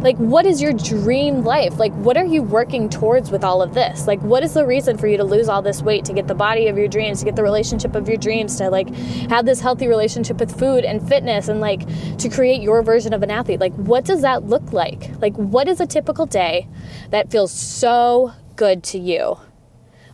Like, 0.00 0.18
what 0.18 0.46
is 0.46 0.62
your 0.62 0.72
dream 0.72 1.42
life? 1.42 1.78
Like, 1.78 1.92
what 1.94 2.16
are 2.16 2.24
you 2.24 2.42
working 2.42 2.88
towards 2.88 3.30
with 3.30 3.42
all 3.42 3.60
of 3.60 3.74
this? 3.74 4.06
Like, 4.06 4.20
what 4.20 4.44
is 4.44 4.54
the 4.54 4.64
reason 4.64 4.98
for 4.98 5.08
you 5.08 5.16
to 5.16 5.24
lose 5.24 5.48
all 5.48 5.62
this 5.62 5.82
weight, 5.82 6.04
to 6.04 6.12
get 6.12 6.28
the 6.28 6.34
body 6.34 6.68
of 6.68 6.76
your 6.76 6.86
dreams, 6.86 7.20
to 7.20 7.24
get 7.24 7.34
the 7.34 7.42
relationship 7.42 7.94
of 7.94 8.06
your 8.06 8.18
dreams, 8.18 8.56
to 8.56 8.70
like 8.70 8.94
have 9.30 9.46
this 9.46 9.60
healthy 9.60 9.88
relationship 9.88 10.38
with 10.38 10.56
food 10.56 10.84
and 10.84 11.06
fitness, 11.08 11.48
and 11.48 11.60
like 11.60 11.80
to 12.18 12.28
create 12.28 12.62
your 12.62 12.82
version 12.82 13.14
of 13.14 13.22
an 13.22 13.30
athlete? 13.30 13.58
Like, 13.58 13.74
what 13.74 14.04
does 14.04 14.20
that 14.22 14.44
look 14.44 14.72
like? 14.72 15.10
Like, 15.20 15.34
what 15.34 15.66
is 15.66 15.80
a 15.80 15.86
typical 15.86 16.26
day 16.26 16.68
that 17.10 17.30
feels 17.30 17.50
so 17.50 18.32
good 18.56 18.82
to 18.84 18.98
you. 18.98 19.38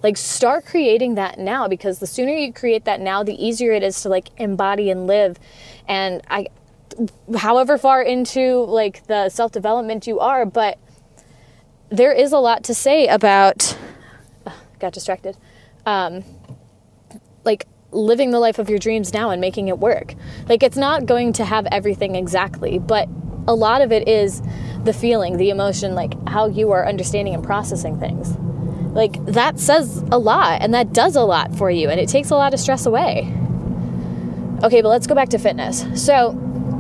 Like 0.02 0.16
start 0.16 0.66
creating 0.66 1.14
that 1.14 1.38
now 1.38 1.68
because 1.68 2.00
the 2.00 2.06
sooner 2.06 2.32
you 2.32 2.52
create 2.52 2.84
that 2.84 3.00
now 3.00 3.22
the 3.22 3.34
easier 3.34 3.72
it 3.72 3.82
is 3.82 4.00
to 4.02 4.08
like 4.08 4.28
embody 4.36 4.90
and 4.90 5.06
live. 5.06 5.38
And 5.88 6.22
i 6.28 6.46
however 7.36 7.78
far 7.78 8.02
into 8.02 8.64
like 8.64 9.06
the 9.06 9.28
self 9.28 9.52
development 9.52 10.06
you 10.06 10.20
are 10.20 10.44
but 10.44 10.78
there 11.88 12.12
is 12.12 12.32
a 12.32 12.38
lot 12.38 12.64
to 12.64 12.74
say 12.74 13.06
about 13.08 13.76
got 14.78 14.92
distracted 14.92 15.36
um 15.86 16.22
like 17.44 17.66
living 17.90 18.30
the 18.30 18.38
life 18.38 18.58
of 18.58 18.70
your 18.70 18.78
dreams 18.78 19.12
now 19.12 19.28
and 19.28 19.40
making 19.40 19.68
it 19.68 19.78
work. 19.78 20.14
Like 20.48 20.62
it's 20.62 20.78
not 20.78 21.04
going 21.04 21.34
to 21.34 21.44
have 21.44 21.66
everything 21.66 22.14
exactly 22.14 22.78
but 22.78 23.08
a 23.46 23.54
lot 23.54 23.82
of 23.82 23.92
it 23.92 24.08
is 24.08 24.42
the 24.84 24.92
feeling, 24.92 25.36
the 25.36 25.50
emotion, 25.50 25.94
like 25.94 26.14
how 26.28 26.46
you 26.46 26.72
are 26.72 26.86
understanding 26.86 27.34
and 27.34 27.44
processing 27.44 27.98
things. 27.98 28.36
Like 28.94 29.24
that 29.26 29.58
says 29.58 30.04
a 30.10 30.18
lot 30.18 30.60
and 30.60 30.74
that 30.74 30.92
does 30.92 31.16
a 31.16 31.22
lot 31.22 31.54
for 31.54 31.70
you 31.70 31.88
and 31.88 31.98
it 31.98 32.08
takes 32.08 32.30
a 32.30 32.36
lot 32.36 32.52
of 32.52 32.60
stress 32.60 32.86
away. 32.86 33.32
Okay, 34.62 34.80
but 34.80 34.88
let's 34.88 35.06
go 35.06 35.14
back 35.14 35.30
to 35.30 35.38
fitness. 35.38 35.84
So, 35.94 36.28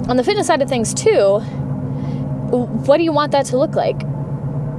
on 0.08 0.16
the 0.16 0.22
fitness 0.22 0.46
side 0.46 0.62
of 0.62 0.68
things, 0.68 0.94
too, 0.94 1.38
what 1.38 2.98
do 2.98 3.02
you 3.02 3.12
want 3.12 3.32
that 3.32 3.46
to 3.46 3.56
look 3.56 3.74
like? 3.74 4.00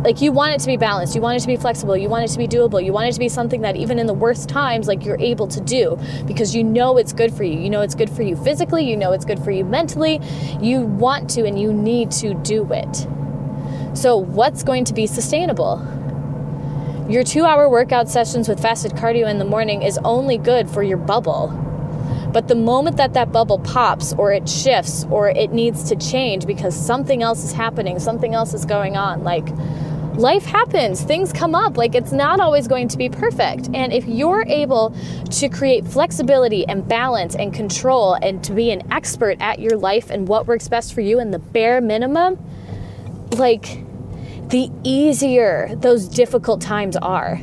Like 0.04 0.22
you 0.22 0.34
want 0.34 0.54
it 0.54 0.60
to 0.60 0.68
be 0.68 0.76
balanced. 0.76 1.16
You 1.16 1.22
want 1.22 1.38
it 1.38 1.40
to 1.42 1.48
be 1.48 1.56
flexible. 1.56 1.96
You 1.96 2.10
want 2.10 2.26
it 2.26 2.28
to 2.30 2.38
be 2.38 2.48
doable. 2.48 2.84
You 2.84 2.92
want 2.92 3.08
it 3.08 3.14
to 3.14 3.20
be 3.20 3.30
something 3.30 3.62
that 3.62 3.78
even 3.78 4.00
in 4.00 4.06
the 4.06 4.14
worst 4.14 4.50
times 4.50 4.88
like 4.88 5.06
you're 5.06 5.20
able 5.20 5.48
to 5.48 5.62
do 5.62 5.98
because 6.28 6.54
you 6.54 6.64
know 6.64 6.98
it's 6.98 7.14
good 7.14 7.34
for 7.34 7.44
you. 7.44 7.58
You 7.58 7.70
know 7.70 7.82
it's 7.82 7.96
good 7.96 8.10
for 8.10 8.22
you 8.22 8.36
physically. 8.36 8.90
You 8.90 8.98
know 8.98 9.14
it's 9.14 9.24
good 9.24 9.42
for 9.42 9.52
you 9.52 9.64
mentally. 9.64 10.20
You 10.60 10.82
want 10.82 11.30
to 11.32 11.46
and 11.46 11.60
you 11.60 11.72
need 11.72 12.12
to 12.12 12.34
do 12.34 12.68
it. 12.74 13.08
So 13.98 14.18
what's 14.18 14.64
going 14.64 14.86
to 14.86 14.94
be 14.94 15.08
sustainable? 15.08 15.82
Your 17.08 17.24
two 17.24 17.46
hour 17.46 17.70
workout 17.70 18.10
sessions 18.10 18.50
with 18.50 18.62
fasted 18.62 18.94
cardio 18.94 19.30
in 19.30 19.38
the 19.38 19.46
morning 19.46 19.84
is 19.84 19.98
only 20.04 20.38
good 20.38 20.70
for 20.70 20.84
your 20.84 20.98
bubble. 20.98 21.48
But 22.34 22.48
the 22.48 22.56
moment 22.56 22.98
that 22.98 23.14
that 23.14 23.32
bubble 23.32 23.60
pops 23.60 24.12
or 24.14 24.34
it 24.34 24.50
shifts 24.50 25.06
or 25.12 25.30
it 25.30 25.52
needs 25.52 25.84
to 25.90 25.96
change 25.96 26.48
because 26.48 26.76
something 26.76 27.22
else 27.22 27.44
is 27.44 27.54
happening, 27.54 28.00
something 28.00 28.34
else 28.34 28.56
is 28.56 28.66
going 28.66 28.98
on, 28.98 29.24
like 29.24 29.48
life 30.16 30.46
happens, 30.46 31.02
things 31.02 31.34
come 31.34 31.56
up. 31.56 31.78
Like 31.78 31.96
it's 31.96 32.12
not 32.12 32.40
always 32.40 32.68
going 32.68 32.88
to 32.90 32.98
be 32.98 33.10
perfect. 33.10 33.70
And 33.74 33.92
if 33.92 34.06
you're 34.06 34.46
able 34.48 34.96
to 35.32 35.50
create 35.50 35.86
flexibility 35.86 36.66
and 36.68 36.88
balance 36.88 37.36
and 37.36 37.54
control 37.54 38.14
and 38.16 38.44
to 38.44 38.54
be 38.54 38.72
an 38.72 38.92
expert 38.92 39.38
at 39.40 39.60
your 39.60 39.78
life 39.78 40.10
and 40.10 40.28
what 40.28 40.48
works 40.48 40.68
best 40.68 40.94
for 40.94 41.02
you 41.02 41.20
in 41.20 41.32
the 41.32 41.40
bare 41.40 41.82
minimum, 41.82 42.44
like 43.32 43.84
the 44.50 44.70
easier 44.84 45.76
those 45.76 46.08
difficult 46.08 46.62
times 46.62 46.96
are. 46.98 47.40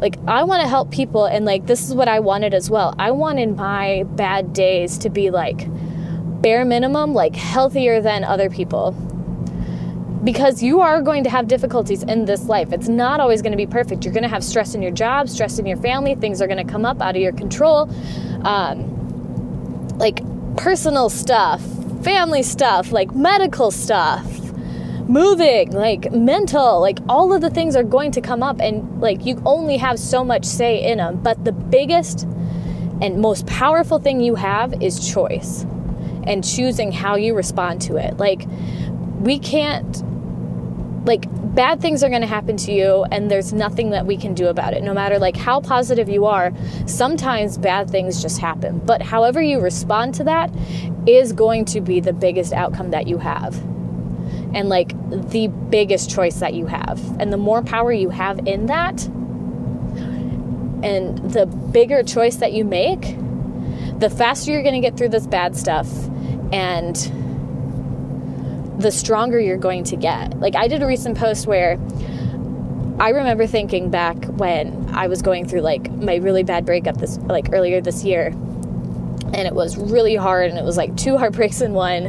Like, 0.00 0.16
I 0.26 0.44
want 0.44 0.62
to 0.62 0.68
help 0.68 0.90
people, 0.90 1.26
and 1.26 1.44
like, 1.44 1.66
this 1.66 1.86
is 1.86 1.94
what 1.94 2.08
I 2.08 2.20
wanted 2.20 2.54
as 2.54 2.70
well. 2.70 2.94
I 2.98 3.10
wanted 3.10 3.54
my 3.54 4.04
bad 4.06 4.54
days 4.54 4.96
to 4.98 5.10
be 5.10 5.28
like 5.28 5.66
bare 6.40 6.64
minimum, 6.64 7.12
like 7.12 7.36
healthier 7.36 8.00
than 8.00 8.24
other 8.24 8.48
people 8.48 8.96
because 10.22 10.62
you 10.62 10.80
are 10.80 11.00
going 11.00 11.24
to 11.24 11.30
have 11.30 11.48
difficulties 11.48 12.02
in 12.02 12.24
this 12.26 12.44
life. 12.44 12.72
It's 12.72 12.88
not 12.88 13.20
always 13.20 13.42
going 13.42 13.52
to 13.52 13.56
be 13.56 13.66
perfect. 13.66 14.04
You're 14.04 14.12
going 14.14 14.22
to 14.22 14.28
have 14.28 14.44
stress 14.44 14.74
in 14.74 14.82
your 14.82 14.90
job, 14.90 15.28
stress 15.28 15.58
in 15.58 15.66
your 15.66 15.78
family. 15.78 16.14
Things 16.14 16.42
are 16.42 16.46
going 16.46 16.64
to 16.64 16.70
come 16.70 16.84
up 16.84 17.00
out 17.00 17.16
of 17.16 17.22
your 17.22 17.32
control. 17.32 17.90
Um, 18.44 19.88
like 19.98 20.22
personal 20.56 21.08
stuff, 21.08 21.62
family 22.02 22.42
stuff, 22.42 22.92
like 22.92 23.14
medical 23.14 23.70
stuff, 23.70 24.26
moving, 25.08 25.72
like 25.72 26.12
mental, 26.12 26.80
like 26.80 26.98
all 27.08 27.32
of 27.32 27.40
the 27.40 27.50
things 27.50 27.74
are 27.74 27.82
going 27.82 28.12
to 28.12 28.20
come 28.20 28.42
up, 28.42 28.60
and 28.60 29.00
like 29.00 29.26
you 29.26 29.40
only 29.44 29.76
have 29.76 29.98
so 29.98 30.24
much 30.24 30.44
say 30.44 30.82
in 30.90 30.98
them. 30.98 31.16
But 31.22 31.44
the 31.44 31.52
biggest 31.52 32.24
and 33.00 33.20
most 33.20 33.46
powerful 33.46 33.98
thing 33.98 34.20
you 34.20 34.34
have 34.34 34.82
is 34.82 35.12
choice 35.12 35.62
and 36.24 36.44
choosing 36.44 36.92
how 36.92 37.16
you 37.16 37.34
respond 37.34 37.80
to 37.80 37.96
it. 37.96 38.18
Like, 38.18 38.46
we 39.20 39.38
can't 39.38 40.02
like 41.04 41.24
bad 41.54 41.80
things 41.80 42.02
are 42.02 42.08
going 42.08 42.20
to 42.20 42.26
happen 42.26 42.56
to 42.56 42.72
you 42.72 43.04
and 43.10 43.30
there's 43.30 43.52
nothing 43.52 43.90
that 43.90 44.06
we 44.06 44.16
can 44.16 44.34
do 44.34 44.48
about 44.48 44.74
it. 44.74 44.82
No 44.82 44.92
matter 44.92 45.18
like 45.18 45.36
how 45.36 45.60
positive 45.60 46.08
you 46.08 46.26
are 46.26 46.52
sometimes 46.86 47.58
bad 47.58 47.90
things 47.90 48.22
just 48.22 48.38
happen. 48.38 48.78
But 48.78 49.02
however 49.02 49.40
you 49.40 49.60
respond 49.60 50.14
to 50.16 50.24
that 50.24 50.50
is 51.06 51.32
going 51.32 51.64
to 51.66 51.80
be 51.80 52.00
the 52.00 52.12
biggest 52.12 52.52
outcome 52.52 52.90
that 52.90 53.06
you 53.06 53.18
have. 53.18 53.56
And 54.52 54.68
like 54.68 54.92
the 55.30 55.48
biggest 55.48 56.10
choice 56.10 56.40
that 56.40 56.54
you 56.54 56.66
have. 56.66 57.00
And 57.20 57.32
the 57.32 57.36
more 57.36 57.62
power 57.62 57.92
you 57.92 58.10
have 58.10 58.46
in 58.46 58.66
that 58.66 59.06
and 60.82 61.18
the 61.30 61.46
bigger 61.46 62.02
choice 62.02 62.36
that 62.36 62.52
you 62.52 62.64
make 62.64 63.16
the 63.98 64.10
faster 64.10 64.50
you're 64.50 64.62
going 64.62 64.74
to 64.74 64.80
get 64.80 64.96
through 64.96 65.10
this 65.10 65.26
bad 65.26 65.56
stuff. 65.56 65.88
And 66.52 66.96
the 68.80 68.90
stronger 68.90 69.38
you're 69.38 69.58
going 69.58 69.84
to 69.84 69.96
get. 69.96 70.38
Like 70.40 70.56
I 70.56 70.68
did 70.68 70.82
a 70.82 70.86
recent 70.86 71.18
post 71.18 71.46
where 71.46 71.78
I 72.98 73.10
remember 73.10 73.46
thinking 73.46 73.90
back 73.90 74.24
when 74.24 74.90
I 74.92 75.06
was 75.06 75.22
going 75.22 75.46
through 75.46 75.60
like 75.60 75.90
my 75.90 76.16
really 76.16 76.42
bad 76.42 76.66
breakup 76.66 76.96
this 76.98 77.18
like 77.18 77.48
earlier 77.52 77.80
this 77.80 78.04
year 78.04 78.28
and 79.32 79.46
it 79.46 79.54
was 79.54 79.76
really 79.76 80.16
hard 80.16 80.50
and 80.50 80.58
it 80.58 80.64
was 80.64 80.76
like 80.76 80.96
two 80.96 81.16
heartbreaks 81.18 81.60
in 81.60 81.72
one 81.72 82.06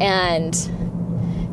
and 0.00 0.54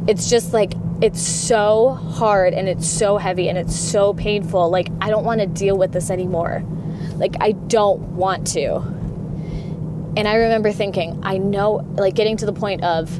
it's 0.07 0.29
just 0.29 0.53
like 0.53 0.73
it's 1.01 1.21
so 1.21 1.89
hard 1.89 2.53
and 2.53 2.69
it's 2.69 2.87
so 2.87 3.17
heavy 3.17 3.49
and 3.49 3.57
it's 3.57 3.75
so 3.75 4.13
painful 4.13 4.69
like 4.69 4.89
I 5.01 5.09
don't 5.09 5.25
want 5.25 5.41
to 5.41 5.47
deal 5.47 5.77
with 5.77 5.91
this 5.91 6.09
anymore. 6.09 6.63
Like 7.15 7.35
I 7.41 7.51
don't 7.53 8.01
want 8.15 8.47
to. 8.53 8.75
And 10.17 10.27
I 10.27 10.35
remember 10.35 10.71
thinking, 10.71 11.19
I 11.23 11.37
know 11.37 11.85
like 11.95 12.15
getting 12.15 12.37
to 12.37 12.45
the 12.45 12.53
point 12.53 12.83
of 12.83 13.19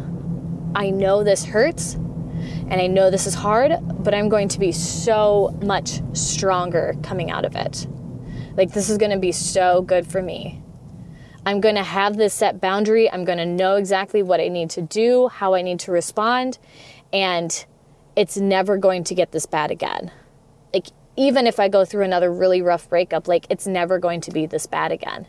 I 0.75 0.89
know 0.89 1.23
this 1.23 1.45
hurts 1.45 1.93
and 1.93 2.73
I 2.73 2.87
know 2.87 3.09
this 3.09 3.27
is 3.27 3.33
hard, 3.33 3.73
but 4.03 4.13
I'm 4.13 4.27
going 4.27 4.49
to 4.49 4.59
be 4.59 4.71
so 4.71 5.57
much 5.63 6.01
stronger 6.13 6.95
coming 7.01 7.31
out 7.31 7.45
of 7.45 7.55
it. 7.55 7.87
Like, 8.57 8.73
this 8.73 8.89
is 8.89 8.97
going 8.97 9.11
to 9.11 9.19
be 9.19 9.31
so 9.31 9.81
good 9.81 10.05
for 10.05 10.21
me. 10.21 10.61
I'm 11.45 11.61
going 11.61 11.75
to 11.75 11.83
have 11.83 12.17
this 12.17 12.33
set 12.33 12.59
boundary. 12.59 13.09
I'm 13.09 13.23
going 13.23 13.37
to 13.37 13.45
know 13.45 13.75
exactly 13.75 14.23
what 14.23 14.39
I 14.39 14.47
need 14.47 14.69
to 14.71 14.81
do, 14.81 15.27
how 15.27 15.53
I 15.53 15.61
need 15.61 15.79
to 15.81 15.91
respond, 15.91 16.57
and 17.13 17.65
it's 18.15 18.37
never 18.37 18.77
going 18.77 19.03
to 19.05 19.15
get 19.15 19.31
this 19.31 19.45
bad 19.45 19.71
again. 19.71 20.11
Like, 20.73 20.87
even 21.15 21.47
if 21.47 21.59
I 21.59 21.69
go 21.69 21.85
through 21.85 22.03
another 22.03 22.33
really 22.33 22.61
rough 22.61 22.89
breakup, 22.89 23.27
like, 23.27 23.45
it's 23.49 23.67
never 23.67 23.99
going 23.99 24.21
to 24.21 24.31
be 24.31 24.45
this 24.45 24.65
bad 24.65 24.91
again. 24.91 25.27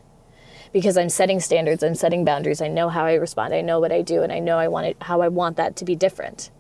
Because 0.73 0.96
I'm 0.96 1.08
setting 1.08 1.40
standards, 1.40 1.82
I'm 1.82 1.94
setting 1.94 2.25
boundaries, 2.25 2.61
I 2.61 2.68
know 2.68 2.88
how 2.88 3.04
I 3.04 3.14
respond, 3.14 3.54
I 3.54 3.61
know 3.61 3.80
what 3.80 3.92
I 3.92 4.02
do, 4.02 4.23
and 4.23 4.32
I 4.32 4.38
know 4.38 4.58
I 4.58 4.68
want 4.68 4.87
it, 4.87 4.96
how 5.00 5.20
I 5.20 5.28
want 5.28 5.56
that 5.56 5.76
to 5.76 5.85
be 5.85 5.94
different. 5.94 6.50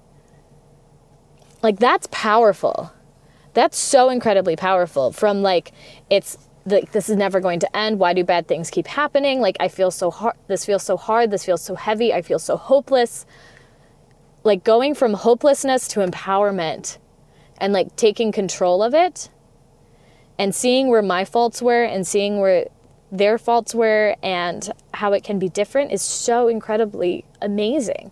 Like 1.62 1.78
that's 1.78 2.08
powerful. 2.10 2.92
That's 3.54 3.78
so 3.78 4.10
incredibly 4.10 4.54
powerful. 4.56 5.12
From 5.12 5.42
like, 5.42 5.72
it's 6.10 6.36
like 6.66 6.92
this 6.92 7.08
is 7.08 7.16
never 7.16 7.40
going 7.40 7.60
to 7.60 7.76
end. 7.76 7.98
Why 7.98 8.12
do 8.12 8.24
bad 8.24 8.48
things 8.48 8.70
keep 8.70 8.86
happening? 8.86 9.40
Like 9.40 9.56
I 9.60 9.68
feel 9.68 9.90
so 9.90 10.10
hard. 10.10 10.36
This 10.48 10.64
feels 10.64 10.82
so 10.82 10.96
hard. 10.96 11.30
This 11.30 11.44
feels 11.44 11.62
so 11.62 11.74
heavy. 11.74 12.12
I 12.12 12.22
feel 12.22 12.38
so 12.38 12.56
hopeless. 12.56 13.24
Like 14.44 14.64
going 14.64 14.94
from 14.94 15.14
hopelessness 15.14 15.88
to 15.88 16.00
empowerment 16.00 16.98
and 17.58 17.72
like 17.72 17.96
taking 17.96 18.32
control 18.32 18.82
of 18.82 18.94
it 18.94 19.30
and 20.38 20.54
seeing 20.54 20.88
where 20.88 21.02
my 21.02 21.24
faults 21.24 21.62
were 21.62 21.84
and 21.84 22.06
seeing 22.06 22.40
where 22.40 22.66
their 23.10 23.38
faults 23.38 23.74
were 23.74 24.16
and 24.22 24.70
how 24.94 25.12
it 25.12 25.22
can 25.22 25.38
be 25.38 25.48
different 25.48 25.92
is 25.92 26.02
so 26.02 26.48
incredibly 26.48 27.24
amazing. 27.40 28.10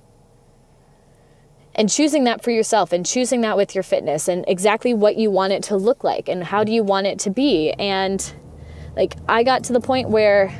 And 1.75 1.91
choosing 1.91 2.25
that 2.25 2.45
for 2.45 2.53
yourself 2.53 2.93
and 2.93 3.05
choosing 3.05 3.41
that 3.41 3.57
with 3.57 3.75
your 3.75 3.83
fitness 3.83 4.29
and 4.29 4.45
exactly 4.47 4.95
what 4.95 5.17
you 5.17 5.31
want 5.31 5.53
it 5.53 5.63
to 5.65 5.77
look 5.77 6.05
like 6.05 6.29
and 6.29 6.45
how 6.45 6.63
do 6.63 6.73
you 6.73 6.85
want 6.85 7.09
it 7.09 7.19
to 7.21 7.31
be. 7.31 7.73
And 7.73 8.33
like 8.97 9.17
i 9.29 9.43
got 9.43 9.65
to 9.65 9.73
the 9.73 9.81
point 9.81 10.09
where 10.09 10.53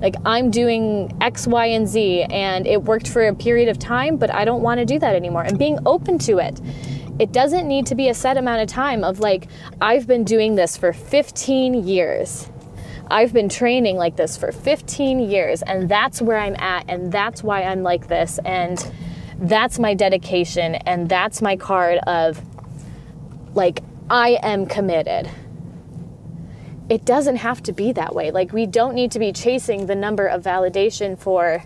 like 0.00 0.14
i'm 0.24 0.50
doing 0.50 1.16
x 1.20 1.46
y 1.46 1.66
and 1.66 1.88
z 1.88 2.22
and 2.24 2.66
it 2.66 2.82
worked 2.82 3.08
for 3.08 3.26
a 3.26 3.34
period 3.34 3.68
of 3.68 3.78
time 3.78 4.16
but 4.16 4.32
i 4.32 4.44
don't 4.44 4.62
want 4.62 4.78
to 4.78 4.84
do 4.84 4.98
that 4.98 5.14
anymore. 5.14 5.42
And 5.42 5.58
being 5.58 5.78
open 5.86 6.18
to 6.20 6.38
it 6.38 6.60
it 7.18 7.32
doesn't 7.32 7.66
need 7.66 7.86
to 7.86 7.94
be 7.94 8.10
a 8.10 8.14
set 8.14 8.36
amount 8.36 8.62
of 8.62 8.68
time 8.68 9.02
of 9.04 9.20
like 9.20 9.48
i've 9.80 10.06
been 10.06 10.24
doing 10.24 10.54
this 10.54 10.76
for 10.76 10.92
15 10.92 11.86
years 11.86 12.50
I've 13.08 13.32
been 13.32 13.48
training 13.48 13.96
like 13.96 14.16
this 14.16 14.36
for 14.36 14.52
15 14.52 15.20
years, 15.20 15.62
and 15.62 15.88
that's 15.88 16.20
where 16.20 16.38
I'm 16.38 16.56
at, 16.56 16.84
and 16.88 17.12
that's 17.12 17.42
why 17.42 17.62
I'm 17.62 17.82
like 17.82 18.08
this. 18.08 18.38
And 18.44 18.78
that's 19.38 19.78
my 19.78 19.94
dedication 19.94 20.76
and 20.76 21.08
that's 21.08 21.42
my 21.42 21.56
card 21.56 21.98
of 22.06 22.40
like 23.54 23.82
I 24.08 24.38
am 24.42 24.66
committed. 24.66 25.30
It 26.88 27.04
doesn't 27.04 27.36
have 27.36 27.62
to 27.64 27.72
be 27.72 27.92
that 27.92 28.14
way. 28.14 28.30
Like 28.30 28.52
we 28.52 28.66
don't 28.66 28.94
need 28.94 29.10
to 29.12 29.18
be 29.18 29.32
chasing 29.32 29.86
the 29.86 29.94
number 29.94 30.26
of 30.26 30.42
validation 30.42 31.18
for 31.18 31.64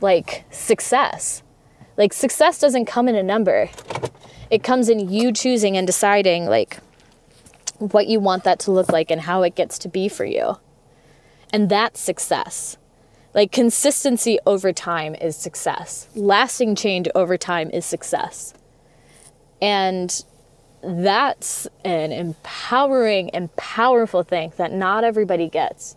like 0.00 0.44
success. 0.50 1.42
Like 1.96 2.12
success 2.12 2.58
doesn't 2.58 2.84
come 2.84 3.08
in 3.08 3.16
a 3.16 3.22
number. 3.22 3.70
It 4.50 4.62
comes 4.62 4.88
in 4.88 5.08
you 5.08 5.32
choosing 5.32 5.76
and 5.76 5.86
deciding 5.86 6.46
like 6.46 6.78
what 7.78 8.06
you 8.06 8.20
want 8.20 8.44
that 8.44 8.58
to 8.60 8.70
look 8.70 8.90
like 8.90 9.10
and 9.10 9.20
how 9.20 9.42
it 9.42 9.54
gets 9.54 9.78
to 9.80 9.88
be 9.88 10.08
for 10.08 10.24
you. 10.24 10.58
And 11.52 11.68
that's 11.68 12.00
success. 12.00 12.76
Like 13.34 13.52
consistency 13.52 14.38
over 14.46 14.72
time 14.72 15.14
is 15.14 15.36
success. 15.36 16.08
Lasting 16.14 16.74
change 16.74 17.08
over 17.14 17.36
time 17.36 17.70
is 17.70 17.84
success. 17.84 18.54
And 19.60 20.24
that's 20.82 21.66
an 21.84 22.12
empowering 22.12 23.30
and 23.30 23.54
powerful 23.56 24.22
thing 24.22 24.52
that 24.56 24.72
not 24.72 25.04
everybody 25.04 25.48
gets. 25.48 25.96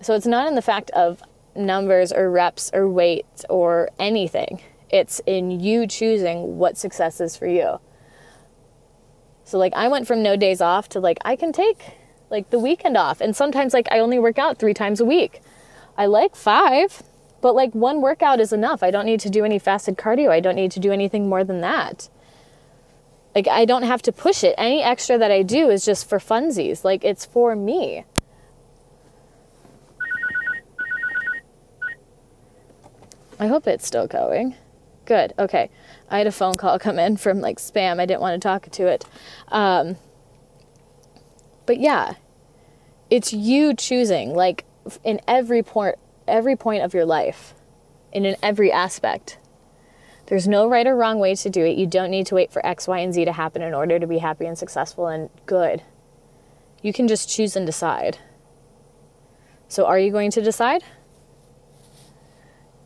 So 0.00 0.14
it's 0.14 0.26
not 0.26 0.46
in 0.46 0.54
the 0.54 0.62
fact 0.62 0.90
of 0.90 1.22
numbers 1.56 2.12
or 2.12 2.30
reps 2.30 2.70
or 2.74 2.88
weight 2.88 3.44
or 3.48 3.88
anything. 3.98 4.60
It's 4.90 5.20
in 5.26 5.50
you 5.50 5.86
choosing 5.86 6.58
what 6.58 6.76
success 6.76 7.20
is 7.20 7.36
for 7.36 7.46
you. 7.46 7.80
So 9.44 9.58
like 9.58 9.72
I 9.74 9.88
went 9.88 10.06
from 10.06 10.22
no 10.22 10.36
days 10.36 10.60
off 10.60 10.88
to 10.90 11.00
like 11.00 11.18
I 11.24 11.36
can 11.36 11.52
take 11.52 11.78
like 12.30 12.50
the 12.50 12.58
weekend 12.58 12.96
off 12.96 13.20
and 13.20 13.36
sometimes 13.36 13.74
like 13.74 13.88
I 13.90 13.98
only 13.98 14.18
work 14.18 14.38
out 14.38 14.58
3 14.58 14.74
times 14.74 15.00
a 15.00 15.04
week. 15.04 15.40
I 15.96 16.06
like 16.06 16.34
five, 16.34 17.02
but 17.40 17.54
like 17.54 17.74
one 17.74 18.00
workout 18.00 18.40
is 18.40 18.52
enough. 18.52 18.82
I 18.82 18.90
don't 18.90 19.06
need 19.06 19.20
to 19.20 19.30
do 19.30 19.44
any 19.44 19.58
fasted 19.58 19.96
cardio. 19.96 20.30
I 20.30 20.40
don't 20.40 20.56
need 20.56 20.72
to 20.72 20.80
do 20.80 20.90
anything 20.92 21.28
more 21.28 21.44
than 21.44 21.60
that. 21.60 22.08
Like, 23.34 23.48
I 23.48 23.64
don't 23.64 23.82
have 23.82 24.00
to 24.02 24.12
push 24.12 24.44
it. 24.44 24.54
Any 24.56 24.82
extra 24.82 25.18
that 25.18 25.32
I 25.32 25.42
do 25.42 25.68
is 25.68 25.84
just 25.84 26.08
for 26.08 26.18
funsies. 26.18 26.84
Like, 26.84 27.04
it's 27.04 27.24
for 27.24 27.56
me. 27.56 28.04
I 33.40 33.48
hope 33.48 33.66
it's 33.66 33.84
still 33.84 34.06
going. 34.06 34.54
Good. 35.04 35.34
Okay. 35.36 35.68
I 36.10 36.18
had 36.18 36.26
a 36.26 36.32
phone 36.32 36.56
call 36.56 36.78
come 36.78 36.98
in 36.98 37.16
from 37.16 37.40
like 37.40 37.58
spam. 37.58 38.00
I 38.00 38.06
didn't 38.06 38.20
want 38.20 38.40
to 38.40 38.46
talk 38.46 38.70
to 38.70 38.86
it. 38.86 39.04
Um, 39.48 39.96
but 41.66 41.80
yeah, 41.80 42.14
it's 43.10 43.32
you 43.32 43.74
choosing. 43.74 44.34
Like, 44.34 44.64
in 45.02 45.20
every 45.26 45.62
point 45.62 45.96
every 46.26 46.56
point 46.56 46.82
of 46.82 46.94
your 46.94 47.04
life 47.04 47.54
and 48.12 48.26
in 48.26 48.36
every 48.42 48.72
aspect. 48.72 49.38
There's 50.26 50.48
no 50.48 50.66
right 50.68 50.86
or 50.86 50.96
wrong 50.96 51.18
way 51.18 51.34
to 51.34 51.50
do 51.50 51.64
it. 51.64 51.76
You 51.76 51.86
don't 51.86 52.10
need 52.10 52.26
to 52.26 52.34
wait 52.34 52.50
for 52.50 52.64
X, 52.64 52.88
Y, 52.88 52.98
and 52.98 53.12
Z 53.12 53.26
to 53.26 53.32
happen 53.32 53.60
in 53.60 53.74
order 53.74 53.98
to 53.98 54.06
be 54.06 54.18
happy 54.18 54.46
and 54.46 54.56
successful 54.56 55.06
and 55.06 55.28
good. 55.44 55.82
You 56.80 56.92
can 56.92 57.08
just 57.08 57.28
choose 57.28 57.56
and 57.56 57.66
decide. 57.66 58.18
So, 59.68 59.84
are 59.84 59.98
you 59.98 60.10
going 60.10 60.30
to 60.32 60.42
decide? 60.42 60.82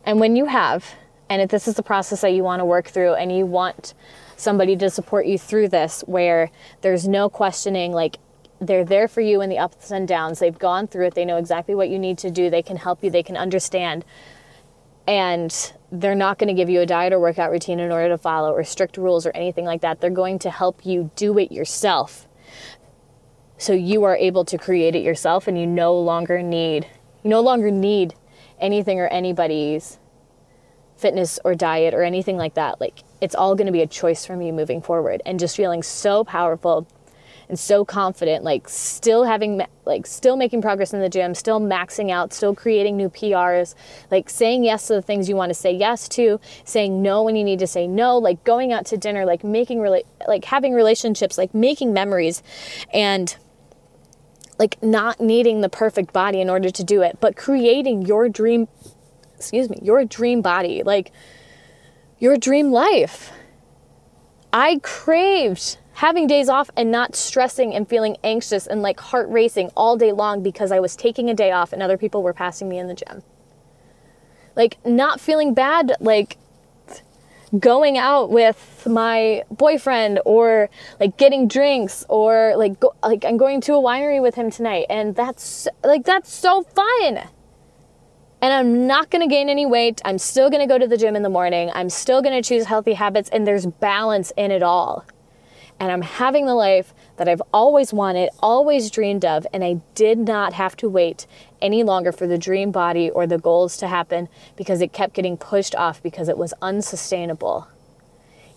And 0.03 0.19
when 0.19 0.35
you 0.35 0.45
have, 0.45 0.95
and 1.29 1.41
if 1.41 1.49
this 1.49 1.67
is 1.67 1.75
the 1.75 1.83
process 1.83 2.21
that 2.21 2.29
you 2.29 2.43
want 2.43 2.59
to 2.59 2.65
work 2.65 2.87
through 2.87 3.13
and 3.13 3.35
you 3.35 3.45
want 3.45 3.93
somebody 4.35 4.75
to 4.77 4.89
support 4.89 5.25
you 5.25 5.37
through 5.37 5.69
this, 5.69 6.01
where 6.07 6.49
there's 6.81 7.07
no 7.07 7.29
questioning, 7.29 7.91
like, 7.91 8.17
they're 8.61 8.85
there 8.85 9.07
for 9.07 9.21
you 9.21 9.41
in 9.41 9.49
the 9.49 9.57
ups 9.57 9.91
and 9.91 10.07
downs. 10.07 10.39
They've 10.39 10.57
gone 10.57 10.87
through 10.87 11.07
it. 11.07 11.15
They 11.15 11.25
know 11.25 11.37
exactly 11.37 11.75
what 11.75 11.89
you 11.89 11.97
need 11.97 12.17
to 12.19 12.31
do. 12.31 12.49
They 12.49 12.61
can 12.61 12.77
help 12.77 13.03
you. 13.03 13.09
They 13.09 13.23
can 13.23 13.37
understand. 13.37 14.03
And 15.07 15.73
they're 15.91 16.13
not 16.13 16.37
going 16.37 16.49
to 16.49 16.53
give 16.53 16.69
you 16.69 16.81
a 16.81 16.85
diet 16.85 17.13
or 17.13 17.19
workout 17.19 17.51
routine 17.51 17.79
in 17.79 17.91
order 17.91 18.09
to 18.09 18.17
follow 18.17 18.51
or 18.51 18.63
strict 18.63 18.97
rules 18.97 19.25
or 19.25 19.31
anything 19.33 19.65
like 19.65 19.81
that. 19.81 20.01
They're 20.01 20.09
going 20.09 20.39
to 20.39 20.51
help 20.51 20.85
you 20.85 21.09
do 21.15 21.39
it 21.39 21.51
yourself. 21.51 22.27
So 23.57 23.73
you 23.73 24.03
are 24.03 24.15
able 24.15 24.45
to 24.45 24.57
create 24.57 24.95
it 24.95 25.03
yourself 25.03 25.47
and 25.47 25.59
you 25.59 25.65
no 25.65 25.97
longer 25.97 26.41
need 26.41 26.87
you 27.23 27.29
no 27.29 27.41
longer 27.41 27.69
need 27.71 28.15
anything 28.59 28.99
or 28.99 29.07
anybody's 29.07 29.99
fitness 30.99 31.39
or 31.45 31.55
diet 31.55 31.93
or 31.93 32.03
anything 32.03 32.37
like 32.37 32.55
that. 32.55 32.79
Like 32.79 33.03
it's 33.21 33.35
all 33.35 33.55
going 33.55 33.67
to 33.67 33.71
be 33.71 33.81
a 33.81 33.87
choice 33.87 34.25
from 34.25 34.41
you 34.41 34.53
moving 34.53 34.81
forward 34.81 35.21
and 35.25 35.39
just 35.39 35.55
feeling 35.55 35.81
so 35.81 36.23
powerful 36.23 36.87
and 37.47 37.57
so 37.57 37.83
confident, 37.83 38.43
like 38.43 38.69
still 38.69 39.23
having, 39.23 39.59
like 39.83 40.05
still 40.05 40.37
making 40.37 40.61
progress 40.61 40.93
in 40.93 40.99
the 40.99 41.09
gym, 41.09 41.33
still 41.33 41.59
maxing 41.59 42.11
out, 42.11 42.31
still 42.31 42.53
creating 42.53 42.95
new 42.95 43.09
PRs, 43.09 43.73
like 44.11 44.29
saying 44.29 44.63
yes 44.63 44.85
to 44.87 44.93
the 44.93 45.01
things 45.01 45.27
you 45.27 45.35
want 45.35 45.49
to 45.49 45.55
say 45.55 45.73
yes 45.73 46.07
to, 46.09 46.39
saying 46.63 47.01
no 47.01 47.23
when 47.23 47.35
you 47.35 47.43
need 47.43 47.57
to 47.57 47.65
say 47.65 47.87
no, 47.87 48.19
like 48.19 48.43
going 48.43 48.71
out 48.71 48.85
to 48.85 48.97
dinner, 48.97 49.25
like 49.25 49.43
making, 49.43 49.79
rela- 49.79 50.03
like 50.27 50.45
having 50.45 50.73
relationships, 50.73 51.39
like 51.39 51.55
making 51.55 51.91
memories 51.91 52.43
and 52.93 53.35
like 54.59 54.81
not 54.83 55.19
needing 55.19 55.61
the 55.61 55.69
perfect 55.69 56.13
body 56.13 56.41
in 56.41 56.49
order 56.51 56.69
to 56.69 56.83
do 56.83 57.01
it, 57.01 57.17
but 57.19 57.35
creating 57.35 58.03
your 58.03 58.29
dream, 58.29 58.67
excuse 59.39 59.69
me, 59.69 59.79
your 59.81 60.03
dream 60.03 60.41
body, 60.41 60.83
like 60.83 61.13
your 62.19 62.37
dream 62.37 62.71
life. 62.71 63.31
I 64.51 64.79
craved 64.83 65.77
having 65.93 66.27
days 66.27 66.49
off 66.49 66.69
and 66.75 66.91
not 66.91 67.15
stressing 67.15 67.73
and 67.73 67.87
feeling 67.87 68.17
anxious 68.23 68.67
and 68.67 68.81
like 68.81 68.99
heart 68.99 69.29
racing 69.29 69.71
all 69.77 69.95
day 69.95 70.11
long 70.11 70.43
because 70.43 70.71
I 70.71 70.79
was 70.79 70.95
taking 70.95 71.29
a 71.29 71.33
day 71.33 71.51
off 71.51 71.71
and 71.71 71.81
other 71.81 71.97
people 71.97 72.21
were 72.21 72.33
passing 72.33 72.67
me 72.67 72.77
in 72.77 72.87
the 72.87 72.93
gym. 72.93 73.23
Like 74.55 74.77
not 74.85 75.21
feeling 75.21 75.53
bad, 75.53 75.93
like 75.99 76.37
going 77.57 77.97
out 77.97 78.29
with 78.29 78.87
my 78.89 79.43
boyfriend 79.49 80.19
or 80.25 80.69
like 80.99 81.17
getting 81.17 81.47
drinks 81.47 82.05
or 82.09 82.53
like 82.57 82.79
go, 82.79 82.93
like 83.01 83.23
I'm 83.25 83.37
going 83.37 83.61
to 83.61 83.73
a 83.73 83.81
winery 83.81 84.21
with 84.21 84.35
him 84.35 84.51
tonight 84.51 84.85
and 84.89 85.15
that's 85.15 85.67
like 85.83 86.05
that's 86.05 86.31
so 86.31 86.63
fun. 86.63 87.27
And 88.41 88.53
I'm 88.53 88.87
not 88.87 89.09
going 89.09 89.27
to 89.27 89.33
gain 89.33 89.49
any 89.49 89.65
weight. 89.65 90.01
I'm 90.05 90.17
still 90.17 90.49
going 90.49 90.61
to 90.61 90.71
go 90.71 90.77
to 90.77 90.87
the 90.87 90.97
gym 90.97 91.15
in 91.15 91.23
the 91.23 91.29
morning. 91.29 91.71
I'm 91.73 91.89
still 91.89 92.21
going 92.21 92.41
to 92.41 92.47
choose 92.47 92.65
healthy 92.65 92.93
habits 92.93 93.29
and 93.29 93.45
there's 93.45 93.65
balance 93.65 94.31
in 94.37 94.51
it 94.51 94.63
all 94.63 95.05
and 95.79 95.91
I'm 95.91 96.01
having 96.01 96.45
the 96.45 96.55
life 96.55 96.93
that 97.17 97.29
I've 97.29 97.41
always 97.53 97.93
wanted, 97.93 98.29
always 98.41 98.91
dreamed 98.91 99.23
of, 99.23 99.47
and 99.53 99.63
I 99.63 99.81
did 99.95 100.17
not 100.19 100.53
have 100.53 100.75
to 100.77 100.89
wait 100.89 101.25
any 101.61 101.83
longer 101.83 102.11
for 102.11 102.27
the 102.27 102.37
dream 102.37 102.71
body 102.71 103.09
or 103.09 103.25
the 103.25 103.37
goals 103.37 103.77
to 103.77 103.87
happen 103.87 104.27
because 104.55 104.81
it 104.81 104.91
kept 104.91 105.13
getting 105.13 105.37
pushed 105.37 105.75
off 105.75 106.03
because 106.03 106.27
it 106.27 106.37
was 106.37 106.53
unsustainable. 106.61 107.67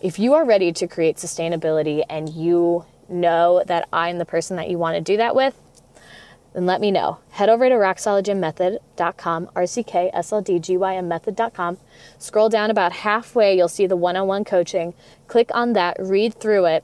If 0.01 0.19
you 0.19 0.33
are 0.33 0.45
ready 0.45 0.73
to 0.73 0.87
create 0.87 1.15
sustainability 1.15 2.03
and 2.09 2.29
you 2.29 2.85
know 3.07 3.63
that 3.67 3.87
I'm 3.93 4.17
the 4.17 4.25
person 4.25 4.57
that 4.57 4.69
you 4.69 4.77
want 4.77 4.95
to 4.95 5.01
do 5.01 5.17
that 5.17 5.35
with, 5.35 5.55
then 6.53 6.65
let 6.65 6.79
me 6.81 6.91
know. 6.91 7.17
Head 7.31 7.49
over 7.49 7.67
to 7.67 7.75
rocksolidgymmethod.com, 7.75 9.49
R-C-K-S-L-D-G-Y-M 9.55 11.07
method.com. 11.07 11.77
Scroll 12.19 12.49
down 12.49 12.69
about 12.69 12.91
halfway, 12.93 13.57
you'll 13.57 13.67
see 13.67 13.87
the 13.87 13.95
one-on-one 13.97 14.45
coaching. 14.45 14.93
Click 15.27 15.49
on 15.53 15.73
that, 15.73 15.97
read 15.99 16.35
through 16.35 16.65
it, 16.65 16.83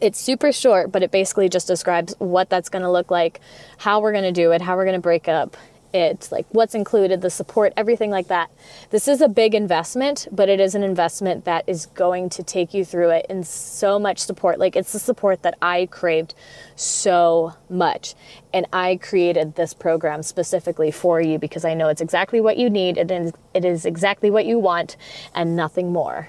It's 0.00 0.18
super 0.20 0.52
short, 0.52 0.92
but 0.92 1.02
it 1.02 1.10
basically 1.10 1.48
just 1.48 1.66
describes 1.66 2.14
what 2.18 2.50
that's 2.50 2.68
going 2.68 2.82
to 2.82 2.90
look 2.90 3.10
like, 3.10 3.40
how 3.78 4.00
we're 4.00 4.12
going 4.12 4.24
to 4.24 4.32
do 4.32 4.52
it, 4.52 4.60
how 4.60 4.76
we're 4.76 4.84
going 4.84 4.96
to 4.96 5.00
break 5.00 5.28
up 5.28 5.56
it, 5.94 6.28
like 6.30 6.46
what's 6.50 6.74
included, 6.74 7.20
the 7.20 7.30
support, 7.30 7.72
everything 7.76 8.10
like 8.10 8.26
that. 8.26 8.50
This 8.90 9.06
is 9.06 9.20
a 9.20 9.28
big 9.28 9.54
investment, 9.54 10.26
but 10.32 10.48
it 10.48 10.60
is 10.60 10.74
an 10.74 10.82
investment 10.82 11.44
that 11.44 11.64
is 11.68 11.86
going 11.86 12.28
to 12.30 12.42
take 12.42 12.74
you 12.74 12.84
through 12.84 13.10
it 13.10 13.26
in 13.30 13.44
so 13.44 13.98
much 13.98 14.18
support. 14.18 14.58
Like 14.58 14.74
it's 14.74 14.92
the 14.92 14.98
support 14.98 15.42
that 15.42 15.56
I 15.62 15.86
craved 15.90 16.34
so 16.74 17.54
much. 17.70 18.14
And 18.52 18.66
I 18.72 18.96
created 18.96 19.54
this 19.54 19.72
program 19.72 20.22
specifically 20.22 20.90
for 20.90 21.20
you 21.20 21.38
because 21.38 21.64
I 21.64 21.74
know 21.74 21.88
it's 21.88 22.00
exactly 22.00 22.40
what 22.40 22.56
you 22.56 22.68
need, 22.68 22.98
and 22.98 23.32
it 23.54 23.64
is 23.64 23.86
exactly 23.86 24.30
what 24.30 24.46
you 24.46 24.58
want, 24.58 24.96
and 25.34 25.56
nothing 25.56 25.92
more. 25.92 26.28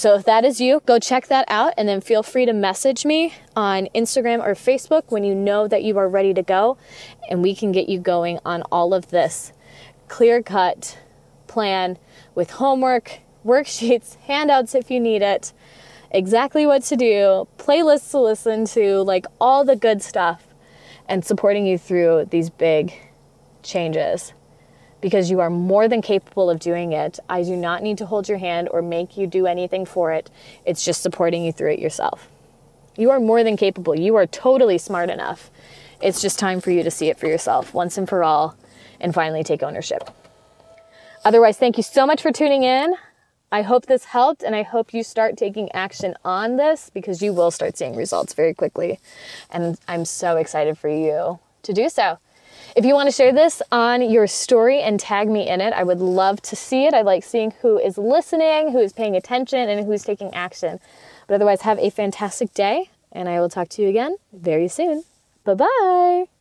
So 0.00 0.14
if 0.14 0.24
that 0.24 0.46
is 0.46 0.62
you, 0.62 0.80
go 0.86 0.98
check 0.98 1.26
that 1.26 1.44
out 1.48 1.74
and 1.76 1.86
then 1.86 2.00
feel 2.00 2.22
free 2.22 2.46
to 2.46 2.54
message 2.54 3.04
me 3.04 3.34
on 3.54 3.86
Instagram 3.94 4.38
or 4.38 4.54
Facebook 4.54 5.02
when 5.08 5.24
you 5.24 5.34
know 5.34 5.68
that 5.68 5.84
you 5.84 5.98
are 5.98 6.08
ready 6.08 6.32
to 6.32 6.42
go 6.42 6.78
and 7.28 7.42
we 7.42 7.54
can 7.54 7.70
get 7.70 7.86
you 7.86 7.98
going 7.98 8.38
on 8.42 8.62
all 8.72 8.94
of 8.94 9.10
this. 9.10 9.52
Clear 10.08 10.42
cut 10.42 10.96
plan 11.48 11.98
with 12.34 12.52
homework, 12.52 13.20
worksheets, 13.44 14.16
handouts 14.20 14.74
if 14.74 14.90
you 14.90 15.00
need 15.00 15.20
it, 15.20 15.52
exactly 16.10 16.64
what 16.64 16.82
to 16.84 16.96
do, 16.96 17.46
playlists 17.58 18.10
to 18.12 18.20
listen 18.20 18.64
to, 18.64 19.02
like 19.02 19.26
all 19.38 19.66
the 19.66 19.76
good 19.76 20.00
stuff 20.00 20.46
and 21.10 21.26
supporting 21.26 21.66
you 21.66 21.76
through 21.76 22.26
these 22.30 22.48
big 22.48 22.94
changes 23.62 24.32
because 25.00 25.30
you 25.30 25.40
are 25.40 25.50
more 25.50 25.88
than 25.88 26.02
capable 26.02 26.50
of 26.50 26.60
doing 26.60 26.92
it. 26.92 27.18
I 27.28 27.42
do 27.42 27.56
not 27.56 27.82
need 27.82 27.98
to 27.98 28.06
hold 28.06 28.28
your 28.28 28.38
hand 28.38 28.68
or 28.70 28.82
make 28.82 29.16
you 29.16 29.26
do 29.26 29.46
anything 29.46 29.84
for 29.86 30.12
it. 30.12 30.30
It's 30.64 30.84
just 30.84 31.02
supporting 31.02 31.44
you 31.44 31.52
through 31.52 31.72
it 31.72 31.78
yourself. 31.78 32.28
You 32.96 33.10
are 33.10 33.20
more 33.20 33.42
than 33.42 33.56
capable. 33.56 33.98
You 33.98 34.16
are 34.16 34.26
totally 34.26 34.78
smart 34.78 35.10
enough. 35.10 35.50
It's 36.02 36.20
just 36.20 36.38
time 36.38 36.60
for 36.60 36.70
you 36.70 36.82
to 36.82 36.90
see 36.90 37.08
it 37.08 37.18
for 37.18 37.26
yourself 37.26 37.72
once 37.74 37.96
and 37.98 38.08
for 38.08 38.24
all 38.24 38.56
and 39.00 39.14
finally 39.14 39.42
take 39.44 39.62
ownership. 39.62 40.10
Otherwise, 41.24 41.58
thank 41.58 41.76
you 41.76 41.82
so 41.82 42.06
much 42.06 42.22
for 42.22 42.32
tuning 42.32 42.62
in. 42.62 42.94
I 43.52 43.62
hope 43.62 43.86
this 43.86 44.04
helped 44.04 44.42
and 44.42 44.54
I 44.54 44.62
hope 44.62 44.94
you 44.94 45.02
start 45.02 45.36
taking 45.36 45.72
action 45.72 46.14
on 46.24 46.56
this 46.56 46.88
because 46.88 47.20
you 47.20 47.32
will 47.32 47.50
start 47.50 47.76
seeing 47.76 47.96
results 47.96 48.32
very 48.32 48.54
quickly. 48.54 49.00
And 49.50 49.78
I'm 49.88 50.04
so 50.04 50.36
excited 50.36 50.78
for 50.78 50.88
you 50.88 51.40
to 51.62 51.72
do 51.72 51.88
so. 51.88 52.18
If 52.76 52.84
you 52.84 52.94
want 52.94 53.08
to 53.08 53.12
share 53.12 53.32
this 53.32 53.62
on 53.72 54.00
your 54.08 54.26
story 54.26 54.80
and 54.80 54.98
tag 54.98 55.28
me 55.28 55.48
in 55.48 55.60
it, 55.60 55.72
I 55.72 55.82
would 55.82 55.98
love 55.98 56.40
to 56.42 56.56
see 56.56 56.86
it. 56.86 56.94
I 56.94 57.02
like 57.02 57.24
seeing 57.24 57.50
who 57.62 57.78
is 57.78 57.98
listening, 57.98 58.70
who 58.70 58.78
is 58.78 58.92
paying 58.92 59.16
attention, 59.16 59.68
and 59.68 59.84
who's 59.86 60.04
taking 60.04 60.32
action. 60.32 60.78
But 61.26 61.34
otherwise, 61.34 61.62
have 61.62 61.78
a 61.78 61.90
fantastic 61.90 62.54
day, 62.54 62.90
and 63.12 63.28
I 63.28 63.40
will 63.40 63.48
talk 63.48 63.68
to 63.70 63.82
you 63.82 63.88
again 63.88 64.16
very 64.32 64.68
soon. 64.68 65.04
Bye 65.44 65.54
bye. 65.54 66.30